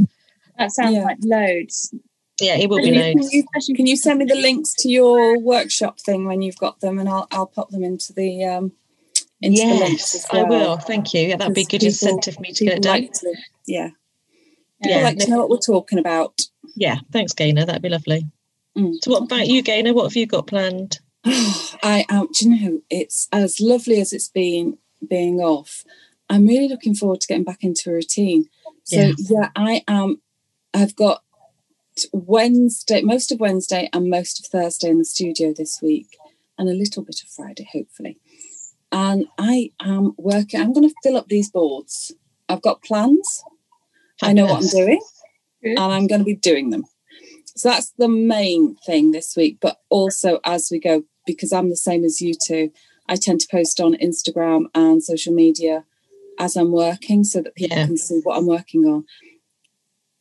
That 0.59 0.73
sounds 0.73 0.95
Yeah. 0.97 1.05
like 1.05 1.19
loads. 1.23 1.95
Yeah, 2.41 2.57
it 2.57 2.69
will 2.69 2.79
be 2.79 2.85
Can 2.91 2.95
you, 2.95 3.01
loads. 3.01 3.29
can, 3.29 3.63
you, 3.69 3.75
can 3.77 3.87
you 3.87 3.97
send 3.97 4.19
me 4.19 4.25
the 4.25 4.35
links 4.35 4.75
to 4.81 4.89
your 4.91 5.39
workshop 5.39 6.01
thing 6.01 6.25
when 6.27 6.43
you've 6.43 6.57
got 6.57 6.81
them, 6.81 6.99
and 6.99 7.09
I'll 7.09 7.29
I'll 7.31 7.47
pop 7.47 7.71
them 7.71 7.85
into 7.85 8.13
the 8.13 8.45
um 8.45 8.73
into 9.41 9.61
the 9.63 9.75
links. 9.75 10.15
Yes, 10.15 10.15
as 10.15 10.27
I 10.33 10.43
will. 10.45 10.77
Thank 10.79 11.15
you. 11.15 11.21
Yeah, 11.29 11.37
that'd 11.37 11.55
be 11.55 11.61
a 11.63 11.65
good 11.65 11.81
people- 11.81 11.87
incentive 11.89 12.35
for 12.35 12.41
me 12.41 12.53
to 12.53 12.65
get 12.65 12.77
it 12.79 12.83
done. 12.83 13.01
like 13.03 13.13
to, 13.13 13.35
yeah, 13.67 13.91
Yeah, 14.83 14.89
people 14.97 15.03
like 15.03 15.19
to 15.19 15.31
know 15.31 15.39
what 15.39 15.51
we're 15.51 15.59
talking 15.59 15.99
about. 15.99 16.41
yeah. 16.75 16.97
Thanks, 17.13 17.33
Gaynor. 17.33 17.67
That'd 17.67 17.83
be 17.83 17.89
lovely. 17.91 18.27
Mm. 18.77 18.95
So, 19.05 19.11
what 19.13 19.25
about 19.25 19.47
you, 19.47 19.63
Gaynor? 19.63 19.93
What 19.95 20.05
have 20.05 20.17
you 20.17 20.27
got 20.27 20.47
planned? 20.47 20.99
I 21.25 22.05
um, 22.09 22.29
do 22.33 22.49
you 22.49 22.57
know 22.57 22.81
it's 22.91 23.29
as 23.33 23.61
lovely 23.61 24.01
as 24.01 24.13
it's 24.13 24.29
been 24.29 24.79
being 25.09 25.41
off, 25.41 25.85
I'm 26.29 26.47
really 26.47 26.69
looking 26.69 26.95
forward 26.95 27.21
to 27.21 27.27
getting 27.29 27.45
back 27.45 27.63
into 27.63 27.91
a 27.91 27.95
routine. 27.95 28.47
So 28.85 28.97
Yeah. 29.01 29.13
yeah, 29.19 29.49
I 29.55 29.85
am. 29.87 30.21
I've 30.75 30.97
got 30.97 31.23
Wednesday, 32.13 33.03
most 33.03 33.31
of 33.31 33.41
Wednesday 33.41 33.89
and 33.93 34.09
most 34.09 34.41
of 34.41 34.47
Thursday 34.47 34.89
in 34.89 34.99
the 34.99 35.05
studio 35.05 35.53
this 35.53 35.81
week, 35.83 36.17
and 36.59 36.69
a 36.69 36.73
little 36.75 37.03
bit 37.05 37.21
of 37.23 37.29
Friday, 37.29 37.69
hopefully. 37.73 38.19
And 38.91 39.27
I 39.39 39.71
am 39.81 40.13
working. 40.17 40.61
I'm 40.61 40.73
going 40.73 40.89
to 40.89 40.95
fill 41.03 41.17
up 41.17 41.29
these 41.29 41.51
boards. 41.51 42.13
I've 42.49 42.63
got 42.63 42.83
plans. 42.83 43.45
I 44.23 44.33
know 44.33 44.47
what 44.47 44.63
I'm 44.63 44.69
doing 44.69 45.01
Good. 45.63 45.79
and 45.79 45.93
I'm 45.93 46.07
going 46.07 46.21
to 46.21 46.25
be 46.25 46.35
doing 46.35 46.71
them. 46.71 46.85
So 47.57 47.71
that's 47.71 47.91
the 47.97 48.09
main 48.09 48.77
thing 48.87 49.11
this 49.11 49.35
week. 49.37 49.59
But 49.61 49.79
also 49.89 50.41
as 50.45 50.69
we 50.71 50.79
go, 50.79 51.05
because 51.27 51.53
I'm 51.53 51.71
the 51.71 51.77
same 51.77 52.05
as 52.05 52.21
you 52.21 52.35
two, 52.35 52.71
I 53.09 53.17
tend 53.17 53.41
to 53.41 53.49
post 53.51 53.81
on 53.81 53.95
Instagram 53.95 54.67
and 54.75 55.03
social 55.03 55.35
media 55.35 55.85
as 56.39 56.57
I'm 56.57 56.73
working 56.73 57.25
so 57.25 57.43
that 57.43 57.55
people 57.55 57.77
Yeah. 57.77 57.87
can 57.87 57.97
see 57.97 58.21
what 58.23 58.37
I'm 58.39 58.47
working 58.47 58.85
on. 58.85 59.05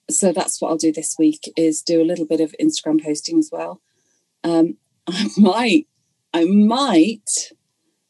So 0.09 0.31
that's 0.33 0.61
what 0.61 0.69
I'll 0.69 0.77
do 0.77 0.91
this 0.91 1.15
week 1.17 1.51
is 1.55 1.81
do 1.81 2.01
a 2.01 2.05
little 2.05 2.25
bit 2.25 2.41
of 2.41 2.53
Instagram 2.61 3.03
posting 3.03 3.39
as 3.39 3.49
well. 3.51 3.81
Um, 4.43 4.77
I 5.07 5.27
might, 5.37 5.87
I 6.33 6.45
might 6.45 7.51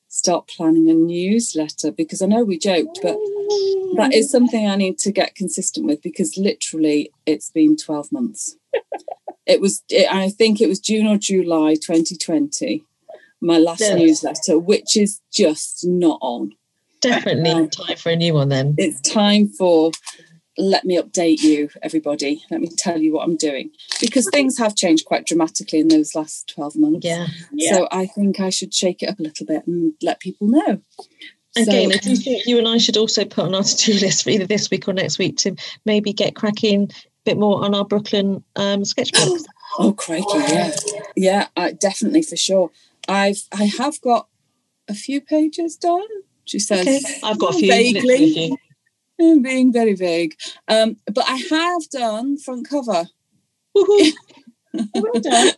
start 0.07 0.47
planning 0.47 0.89
a 0.89 0.93
newsletter 0.93 1.91
because 1.91 2.21
I 2.21 2.25
know 2.25 2.43
we 2.43 2.57
joked, 2.57 2.99
but 3.01 3.17
that 3.95 4.11
is 4.13 4.29
something 4.31 4.67
I 4.67 4.75
need 4.75 4.97
to 4.99 5.11
get 5.11 5.35
consistent 5.35 5.85
with 5.85 6.01
because 6.01 6.37
literally 6.37 7.11
it's 7.25 7.49
been 7.49 7.77
12 7.77 8.11
months. 8.11 8.57
It 9.45 9.59
was, 9.61 9.83
it, 9.89 10.11
I 10.11 10.29
think 10.29 10.61
it 10.61 10.67
was 10.67 10.79
June 10.79 11.07
or 11.07 11.17
July 11.17 11.75
2020, 11.75 12.83
my 13.41 13.57
last 13.57 13.81
Yeah. 13.81 13.95
newsletter, 13.95 14.59
which 14.59 14.95
is 14.95 15.21
just 15.33 15.85
not 15.85 16.19
on. 16.21 16.53
Definitely 17.01 17.49
Um, 17.49 17.69
time 17.69 17.97
for 17.97 18.09
a 18.11 18.15
new 18.15 18.33
one 18.35 18.49
then. 18.49 18.75
It's 18.77 19.01
time 19.01 19.47
for 19.47 19.91
let 20.57 20.83
me 20.83 20.97
update 20.97 21.41
you, 21.41 21.69
everybody. 21.81 22.43
Let 22.51 22.61
me 22.61 22.69
tell 22.77 23.01
you 23.01 23.13
what 23.13 23.23
I'm 23.23 23.37
doing 23.37 23.71
because 24.01 24.29
things 24.29 24.57
have 24.59 24.75
changed 24.75 25.05
quite 25.05 25.25
dramatically 25.25 25.79
in 25.79 25.87
those 25.87 26.13
last 26.13 26.51
12 26.53 26.75
months. 26.75 27.05
Yeah. 27.07 27.27
Yeah. 27.53 27.73
So 27.77 27.87
I 27.91 28.05
think 28.05 28.39
I 28.39 28.49
should 28.49 28.73
shake 28.73 29.01
it 29.01 29.07
up 29.09 29.19
a 29.19 29.23
little 29.23 29.45
bit 29.45 29.65
and 29.65 29.93
let 30.03 30.19
people 30.19 30.47
know. 30.47 30.81
Again, 31.55 31.89
So- 31.89 31.95
I 31.95 31.97
do 31.97 32.15
think 32.15 32.45
you 32.45 32.57
and 32.59 32.67
I 32.67 32.77
should 32.77 32.97
also 32.97 33.25
put 33.25 33.45
on 33.45 33.55
our 33.55 33.63
to-do 33.63 33.93
list 33.99 34.23
for 34.23 34.29
either 34.29 34.45
this 34.45 34.69
week 34.69 34.87
or 34.87 34.93
next 34.93 35.17
week 35.17 35.37
to 35.37 35.55
maybe 35.85 36.13
get 36.13 36.35
cracking 36.35 36.91
bit 37.25 37.37
more 37.37 37.63
on 37.63 37.75
our 37.75 37.85
Brooklyn 37.85 38.43
um, 38.55 38.85
sketchbook. 38.85 39.39
Oh, 39.79 39.93
crikey, 39.93 40.25
yeah, 40.35 40.71
yeah, 41.15 41.47
I, 41.55 41.71
definitely 41.71 42.23
for 42.23 42.35
sure. 42.35 42.71
I've 43.07 43.43
I 43.53 43.65
have 43.65 44.01
got 44.01 44.27
a 44.89 44.93
few 44.93 45.21
pages 45.21 45.77
done. 45.77 46.07
She 46.45 46.59
says 46.59 46.87
Okay. 46.87 47.19
I've 47.23 47.39
got 47.39 47.55
a 47.55 47.57
few. 47.57 47.69
Vaguely. 47.71 48.01
literally 48.01 48.25
a 48.25 48.33
few. 48.33 48.57
I'm 49.21 49.41
being 49.41 49.71
very 49.71 49.93
vague, 49.93 50.35
um, 50.67 50.97
but 51.05 51.23
I 51.27 51.37
have 51.49 51.89
done 51.89 52.37
front 52.37 52.67
cover. 52.69 53.05
Well 54.73 55.21
done. 55.21 55.51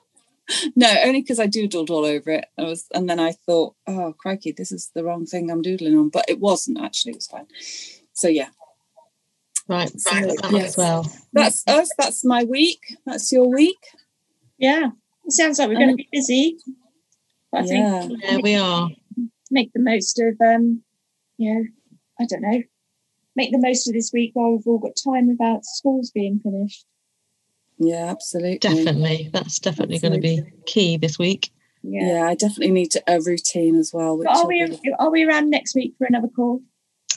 No, 0.75 0.93
only 1.03 1.21
because 1.21 1.39
I 1.39 1.47
doodled 1.47 1.89
all 1.89 2.05
over 2.05 2.31
it. 2.31 2.45
I 2.57 2.63
was, 2.63 2.85
and 2.93 3.09
then 3.09 3.19
I 3.19 3.31
thought, 3.31 3.75
oh 3.87 4.13
crikey, 4.17 4.51
this 4.51 4.71
is 4.71 4.91
the 4.93 5.03
wrong 5.03 5.25
thing 5.25 5.49
I'm 5.49 5.61
doodling 5.61 5.97
on, 5.97 6.09
but 6.09 6.25
it 6.27 6.39
wasn't 6.39 6.81
actually. 6.81 7.11
It 7.11 7.17
was 7.17 7.27
fine. 7.27 7.47
So 8.13 8.27
yeah, 8.27 8.49
Right, 9.73 9.99
So, 9.99 10.11
right, 10.11 10.37
that 10.41 10.51
yes. 10.51 10.65
as 10.69 10.77
well. 10.77 11.11
that's 11.33 11.63
us. 11.67 11.89
That's 11.97 12.23
my 12.25 12.43
week. 12.43 12.79
That's 13.05 13.31
your 13.31 13.49
week. 13.49 13.79
Yeah. 14.57 14.89
It 15.25 15.31
sounds 15.31 15.57
like 15.59 15.69
we're 15.69 15.75
going 15.75 15.89
Um, 15.89 15.97
to 15.97 16.03
be 16.03 16.09
busy. 16.11 16.57
But 17.51 17.63
I 17.63 17.65
yeah. 17.73 18.01
think 18.07 18.23
Yeah, 18.23 18.37
we 18.41 18.55
are. 18.55 18.89
make 19.51 19.71
the 19.73 19.79
most 19.81 20.19
of 20.19 20.35
um 20.41 20.81
you 21.37 21.53
know 21.53 21.63
i 22.19 22.25
don't 22.25 22.41
know 22.41 22.61
make 23.35 23.51
the 23.51 23.59
most 23.59 23.87
of 23.87 23.93
this 23.93 24.11
week 24.13 24.31
while 24.33 24.51
we've 24.51 24.65
all 24.67 24.77
got 24.79 24.95
time 24.95 25.27
without 25.27 25.63
schools 25.65 26.09
being 26.11 26.39
finished 26.39 26.85
Yeah, 27.79 28.05
absolutely. 28.09 28.57
Definitely. 28.59 29.29
That's 29.33 29.59
definitely 29.59 29.99
going 29.99 30.13
to 30.13 30.19
be 30.19 30.41
key 30.67 30.97
this 30.97 31.17
week. 31.19 31.51
yeah, 31.83 32.05
Yeah, 32.07 32.27
I 32.27 32.35
definitely 32.35 32.71
need 32.71 32.93
a 33.07 33.19
routine 33.21 33.75
as 33.75 33.91
well. 33.93 34.17
Which 34.17 34.25
but 34.27 34.37
are 34.37 34.47
we 34.47 34.65
be 34.65 34.93
are 34.99 35.11
we 35.11 35.23
around 35.23 35.49
next 35.49 35.75
week 35.75 35.93
for 35.97 36.05
another 36.05 36.29
call 36.35 36.61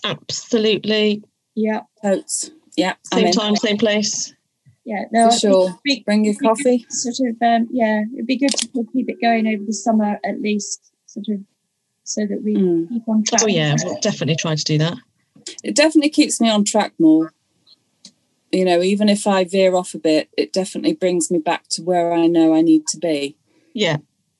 Absolutely. 0.04 1.22
Yeah 1.56 1.80
totes. 2.02 2.50
Yeah, 2.76 2.94
Same 3.12 3.32
time, 3.32 3.56
same 3.56 3.78
place. 3.78 4.32
yeah 4.84 5.04
no 5.10 5.30
For 5.30 5.38
sure. 5.38 5.78
be- 5.82 6.02
Bring 6.06 6.24
your 6.24 6.32
it'd 6.32 6.40
be 6.40 6.46
good 6.46 6.56
coffee. 6.56 6.86
sort 6.90 7.28
of 7.28 7.36
um 7.42 7.68
yeah 7.72 8.04
it'd 8.14 8.26
be 8.26 8.36
good 8.36 8.50
to 8.52 8.86
keep 8.92 9.08
it 9.08 9.20
going 9.20 9.46
over 9.48 9.64
the 9.66 9.72
summer 9.72 10.18
at 10.24 10.40
least 10.42 10.92
sort 11.06 11.26
of 11.28 11.40
so 12.04 12.26
that 12.26 12.42
we 12.44 12.54
Mm. 12.54 12.88
keep 12.88 13.08
on 13.08 13.24
track 13.24 13.42
Oh, 13.42 13.48
yeah, 13.48 13.74
we'll 13.82 13.98
definitely 14.00 14.36
try 14.36 14.54
to 14.54 14.62
do 14.64 14.78
that. 14.78 14.96
It 15.64 15.74
definitely 15.74 16.10
keeps 16.10 16.40
me 16.40 16.48
on 16.48 16.64
track 16.64 16.92
more. 17.00 17.32
You 18.52 18.64
know, 18.64 18.80
even 18.80 19.08
if 19.08 19.26
I 19.26 19.44
veer 19.44 19.74
off 19.74 19.92
a 19.94 19.98
bit, 19.98 20.28
it 20.36 20.52
definitely 20.52 20.92
brings 20.94 21.30
me 21.30 21.38
back 21.38 21.66
to 21.70 21.82
where 21.82 22.12
I 22.12 22.26
know 22.28 22.54
I 22.54 22.60
need 22.62 22.86
to 22.88 22.98
be 22.98 23.36
Yeah, 23.74 23.96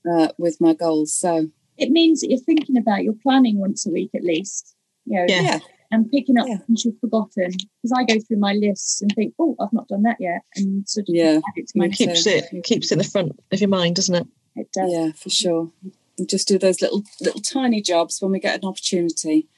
uh, 0.09 0.29
with 0.39 0.61
my 0.61 0.75
goals. 0.75 1.13
So 1.13 1.51
it 1.77 1.91
means 1.91 2.21
that 2.21 2.31
you're 2.31 2.39
thinking 2.41 2.77
about 2.77 3.03
your 3.03 3.15
planning 3.15 3.59
once 3.59 3.85
a 3.87 3.91
week 3.91 4.11
at 4.15 4.23
least 4.25 4.75
you 5.05 5.17
know 5.19 5.27
Yeah. 5.29 5.43
yeah, 5.43 5.59
and 5.91 6.11
picking 6.11 6.37
up 6.39 6.47
Yeah. 6.49 6.59
things 6.59 6.85
you've 6.85 6.99
forgotten 7.01 7.51
because 7.83 7.93
I 7.95 8.05
go 8.05 8.19
through 8.21 8.39
my 8.39 8.53
lists 8.55 9.01
and 9.03 9.11
think, 9.15 9.35
oh, 9.39 9.57
I've 9.61 9.73
not 9.73 9.89
done 9.89 10.03
that 10.03 10.17
yet, 10.21 10.43
and 10.57 10.89
sort 10.89 11.09
of 11.09 11.15
Yeah. 11.15 11.37
add 11.37 11.43
it 11.57 11.69
to 11.69 11.79
my 11.79 11.89
keeps 11.89 12.25
too. 12.25 12.41
it 12.53 12.65
keeps 12.65 12.91
it 12.91 12.95
in 12.95 12.99
the 12.99 13.05
front 13.05 13.33
of 13.53 13.61
your 13.61 13.69
mind, 13.69 13.97
doesn't 13.97 14.15
it? 14.15 14.27
It 14.57 14.69
does. 14.73 14.91
yeah, 14.93 15.13
for 15.13 15.31
sure. 15.31 15.71
And 16.19 16.29
just 16.29 16.49
do 16.49 16.59
those 16.59 16.81
little 16.81 17.03
little 17.21 17.41
tiny 17.41 17.81
jobs 17.83 18.21
when 18.23 18.33
we 18.33 18.41
get 18.41 18.55
an 18.63 18.69
opportunity, 18.69 19.49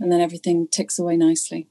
and 0.00 0.10
then 0.10 0.20
everything 0.20 0.66
ticks 0.68 0.98
away 0.98 1.16
nicely. 1.16 1.68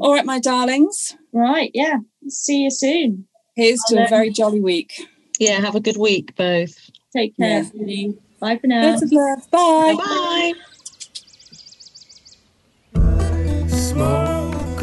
All 0.00 0.12
right, 0.12 0.24
my 0.24 0.38
darlings. 0.40 1.16
Right, 1.32 1.70
yeah. 1.74 1.98
See 2.28 2.62
you 2.64 2.70
soon. 2.70 3.26
Here's 3.54 3.80
to 3.88 3.94
a 3.96 3.98
I'll, 3.98 4.04
um, 4.04 4.10
very 4.10 4.30
jolly 4.30 4.60
week. 4.60 4.92
Yeah, 5.38 5.60
have 5.60 5.74
a 5.74 5.80
good 5.80 5.96
week, 5.96 6.34
both. 6.36 6.90
Take 7.12 7.36
care. 7.36 7.64
Yeah. 7.74 8.12
Bye 8.40 8.58
for 8.58 8.66
now. 8.66 8.90
Lots 8.90 9.02
of 9.02 9.12
love. 9.12 9.50
Bye. 9.50 9.94
Bye. 9.96 10.52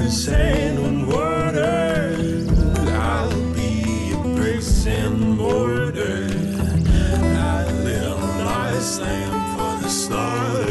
And 0.03 0.11
sand 0.11 0.79
and 0.79 1.07
water. 1.07 2.13
I'll 2.91 3.53
be 3.53 4.11
a 4.11 4.17
bricks 4.35 4.85
and 4.85 5.37
mortar. 5.37 6.27
I 7.55 7.71
live 7.83 8.19
my 8.43 8.73
slam 8.79 9.31
for 9.55 9.81
the 9.81 9.89
stars. 9.89 10.62